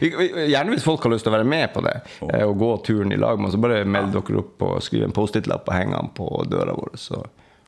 Gjerne 0.00 0.74
hvis 0.74 0.84
folk 0.84 1.02
har 1.06 1.12
lyst 1.14 1.24
til 1.26 1.32
å 1.32 1.36
være 1.38 1.48
med 1.48 1.72
på 1.74 1.82
det, 1.86 1.96
eh, 2.32 2.44
og 2.46 2.58
gå 2.60 2.70
turen 2.86 3.12
i 3.14 3.18
lag 3.20 3.38
med 3.40 3.48
oss, 3.50 3.56
så 3.56 3.62
bare 3.62 3.82
meld 3.88 4.12
dere 4.14 4.40
opp 4.42 4.62
og 4.68 4.78
skriv 4.84 5.06
en 5.06 5.14
Post-It-lapp 5.16 5.68
og 5.70 5.76
heng 5.76 5.94
den 5.96 6.12
på 6.16 6.28
døra 6.50 6.74
vår. 6.76 6.92
Så. 7.00 7.22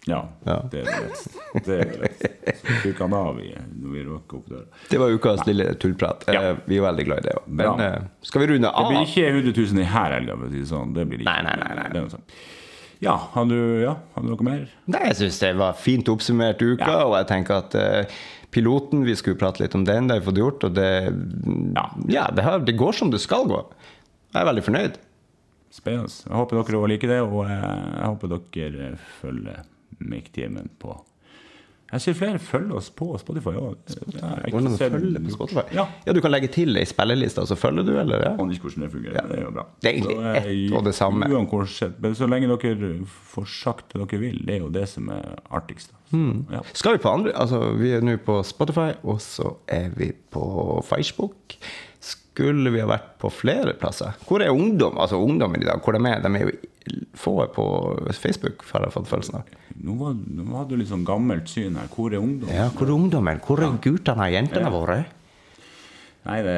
Ja, 0.09 0.23
Ja. 0.47 0.57
det 0.73 0.81
er 0.81 0.85
det. 0.89 1.65
Det 1.67 1.79
er 1.79 1.91
det. 2.03 2.55
Så 2.83 2.93
han 2.99 3.13
av 3.15 3.39
i- 3.41 3.55
når 3.81 3.93
vi 3.93 4.05
råker 4.07 4.39
opp 4.39 4.47
døra. 4.49 4.65
Det 4.91 4.99
var 5.03 5.11
ukas 5.13 5.43
lille 5.47 5.67
tullprat. 5.75 6.25
Ja. 6.33 6.41
Eh, 6.51 6.57
Vi 6.67 6.79
er 6.79 6.83
veldig 6.87 7.05
glad 7.05 7.19
i 7.19 7.29
det. 7.29 7.35
Men 7.47 7.67
Bra. 7.77 7.85
eh, 7.87 8.03
skal 8.23 8.41
vi 8.41 8.47
runde 8.55 8.71
av? 8.71 8.89
Det 8.89 8.97
blir 8.97 9.07
ikke 9.07 9.27
100 9.35 9.53
000 9.75 9.83
i 9.83 9.85
her 9.85 10.15
helga, 10.19 10.37
for 10.39 10.47
å 10.47 10.51
si 10.51 10.59
det 10.63 10.69
sånn. 10.71 10.95
Det 10.95 11.07
blir 11.11 11.21
ikke. 11.21 11.29
Nei, 11.29 11.43
nei, 11.43 11.75
nei, 11.93 12.01
nei. 12.01 12.21
Ja, 13.01 13.17
har 13.35 13.45
du, 13.47 13.55
ja, 13.83 13.93
har 14.15 14.23
du 14.25 14.29
noe 14.33 14.43
mer? 14.43 14.65
Nei, 14.91 15.05
jeg 15.13 15.17
syns 15.21 15.39
det 15.39 15.53
var 15.57 15.73
fint 15.79 16.09
oppsummert 16.11 16.59
uka, 16.59 16.89
Ja. 16.89 17.05
og 17.07 17.15
jeg 17.15 17.29
tenker 17.29 17.59
at 17.61 17.75
uh, 17.79 18.05
piloten, 18.51 19.05
vi 19.07 19.15
skulle 19.15 19.39
prate 19.39 19.61
litt 19.63 19.75
om 19.79 19.85
den, 19.85 20.09
det 20.09 20.17
har 20.17 20.21
vi 20.25 20.31
fått 20.33 20.41
gjort, 20.41 20.65
og 20.65 20.75
det 20.75 20.89
Ja. 21.77 21.85
Ja, 22.09 22.27
det, 22.35 22.43
har, 22.43 22.59
det 22.59 22.77
går 22.77 22.93
som 22.95 23.11
det 23.13 23.21
skal 23.21 23.47
gå. 23.47 23.61
Jeg 24.35 24.43
er 24.43 24.49
veldig 24.53 24.65
fornøyd. 24.65 24.97
Spennende. 25.71 26.09
Jeg 26.11 26.33
håper 26.35 26.57
dere 26.65 26.79
òg 26.81 26.89
liker 26.89 27.09
det, 27.13 27.21
og 27.23 27.47
jeg 27.47 28.07
håper 28.09 28.29
dere 28.35 28.99
følger 29.21 29.63
Make-timen 29.99 30.71
på 30.79 30.97
Jeg 31.89 32.03
ser 32.05 32.17
flere 32.19 32.39
følger 32.39 32.77
oss 32.77 32.91
på 32.93 33.07
Spotify 33.17 33.55
òg. 33.57 33.95
Hvordan 34.53 34.75
følger 34.77 35.23
på 35.25 35.33
Spotify? 35.33 35.63
Ja. 35.73 35.87
ja, 36.05 36.13
du 36.13 36.21
kan 36.21 36.35
legge 36.35 36.51
til 36.53 36.77
ei 36.77 36.85
spilleliste, 36.85 37.47
så 37.49 37.57
følger 37.57 37.87
du, 37.87 37.95
eller? 37.97 38.27
Ja? 38.27 38.33
Aner 38.37 38.53
ikke 38.53 38.69
hvordan 38.69 38.85
det 38.85 38.91
fungerer. 38.93 39.31
Det 39.31 39.39
er 39.39 39.47
jo 39.47 39.53
bra. 39.57 39.65
Det 39.81 39.89
er 39.89 39.97
egentlig 39.97 40.19
eh, 40.19 40.51
ett 40.51 40.77
og 40.77 40.85
det 40.85 40.95
samme. 40.99 41.31
uansett, 41.33 41.97
Men 42.05 42.15
så 42.19 42.29
lenge 42.29 42.51
dere 42.53 42.93
får 43.33 43.49
sagt 43.55 43.95
det 43.95 44.03
dere 44.03 44.21
vil, 44.21 44.43
det 44.45 44.59
er 44.59 44.61
jo 44.67 44.69
det 44.75 44.85
som 44.93 45.09
er 45.17 45.39
artigst. 45.49 45.97
Hmm. 46.11 46.45
Ja. 46.53 46.61
Skal 46.73 46.99
vi 46.99 47.03
på 47.05 47.09
andre? 47.09 47.33
Altså, 47.33 47.63
vi 47.81 47.95
er 47.97 48.05
nå 48.05 48.19
på 48.25 48.43
Spotify, 48.45 48.91
og 49.03 49.23
så 49.25 49.57
er 49.67 49.89
vi 49.97 50.13
på 50.13 50.45
Facebook. 50.85 51.57
Skulle 52.39 52.71
vi 52.71 52.79
ha 52.79 52.87
vært 52.87 53.17
på 53.19 53.31
flere 53.35 53.73
plasser? 53.75 54.15
Hvor 54.29 54.43
er 54.45 54.53
ungdom? 54.55 54.95
Altså 55.03 55.19
ungdommen 55.19 55.59
i 55.63 55.67
dag, 55.67 55.81
hvor 55.83 55.97
de 55.97 56.03
er? 56.07 56.21
De 56.23 56.31
er 56.39 56.45
jo 56.47 56.53
få 57.19 57.33
på 57.51 57.65
Facebook, 58.15 58.63
har 58.71 58.85
jeg 58.87 58.95
fått 58.95 59.09
følelsen 59.11 59.41
av. 59.41 59.49
Nå, 59.83 59.97
var, 59.99 60.15
nå 60.15 60.47
hadde 60.55 60.71
du 60.77 60.79
litt 60.79 60.91
sånn 60.93 61.03
gammelt 61.09 61.51
syn 61.51 61.75
her. 61.81 61.91
Hvor 61.91 62.15
er 62.15 62.23
ungdom? 62.23 62.53
Ja, 62.55 62.69
hvor 62.71 62.87
er 62.87 62.95
ungdommen? 62.95 63.41
Hvor 63.43 63.65
er 63.67 63.75
guttene 63.83 64.29
og 64.29 64.37
jentene 64.37 64.71
Ja. 64.71 64.71
våre? 64.71 64.99
Nei, 66.29 66.39
det 66.47 66.57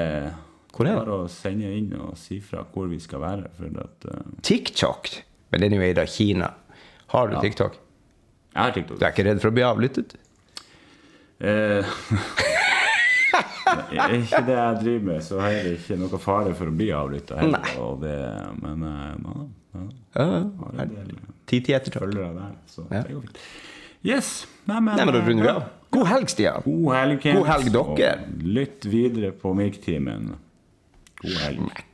Hvor 0.76 0.84
er 0.86 0.90
det? 0.92 0.98
bare 1.00 1.16
å 1.24 1.28
sende 1.32 1.72
inn 1.76 1.92
og 1.98 2.12
si 2.20 2.40
fra 2.44 2.62
hvor 2.74 2.88
vi 2.92 3.00
skal 3.00 3.20
være. 3.24 3.48
For 3.56 3.80
at, 3.80 4.08
uh... 4.12 4.20
TikTok. 4.42 5.10
Men 5.50 5.60
den 5.64 5.72
er 5.72 5.80
jo 5.80 5.88
eid 5.88 5.98
av 6.04 6.12
Kina. 6.12 6.52
Har 7.14 7.28
du 7.32 7.34
Ja. 7.38 7.40
TikTok? 7.40 7.72
jeg 8.54 8.62
har 8.62 8.72
TikTok. 8.76 8.98
Du 9.00 9.04
er 9.06 9.12
ikke 9.16 9.24
redd 9.30 9.40
for 9.40 9.48
å 9.50 9.54
bli 9.56 9.62
avlyttet? 9.64 10.14
Eh, 11.40 11.84
er 13.70 14.14
ikke 14.18 14.42
det 14.46 14.56
jeg 14.58 14.78
driver 14.82 15.04
med, 15.10 15.22
så 15.26 15.40
er 15.46 15.58
det 15.64 15.72
ikke 15.78 15.98
noe 16.00 16.20
fare 16.22 16.54
for 16.58 16.70
å 16.70 16.76
bli 16.76 16.88
avlytta 16.96 17.40
heller. 17.40 17.60
Men 18.62 18.86
eh, 18.90 19.10
ja, 19.74 19.80
ja, 19.80 19.88
Ja, 20.20 20.28
har 20.60 20.80
en 20.84 20.94
Ti-ti 21.50 21.74
etter 21.74 21.90
der. 22.14 22.54
Så 22.70 22.86
Ja. 22.90 23.02
det 23.02 23.14
går 23.14 23.20
fint. 23.26 23.38
Yes. 24.04 24.46
Nei, 24.66 24.80
men, 24.80 24.96
Nei, 24.96 25.04
men 25.04 25.14
da 25.14 25.20
runder 25.26 25.44
vi 25.44 25.48
av. 25.50 25.62
God 25.90 26.06
helg, 26.06 26.28
Stian. 26.32 26.62
God 26.64 26.94
helg, 26.94 27.20
Kent. 27.20 27.38
God 27.38 27.46
helg, 27.50 27.72
dere. 27.74 28.12
Og 28.30 28.44
lytt 28.56 28.86
videre 28.88 29.32
på 29.36 29.52
Mikktimen. 29.58 30.30
God 31.20 31.38
helg. 31.42 31.84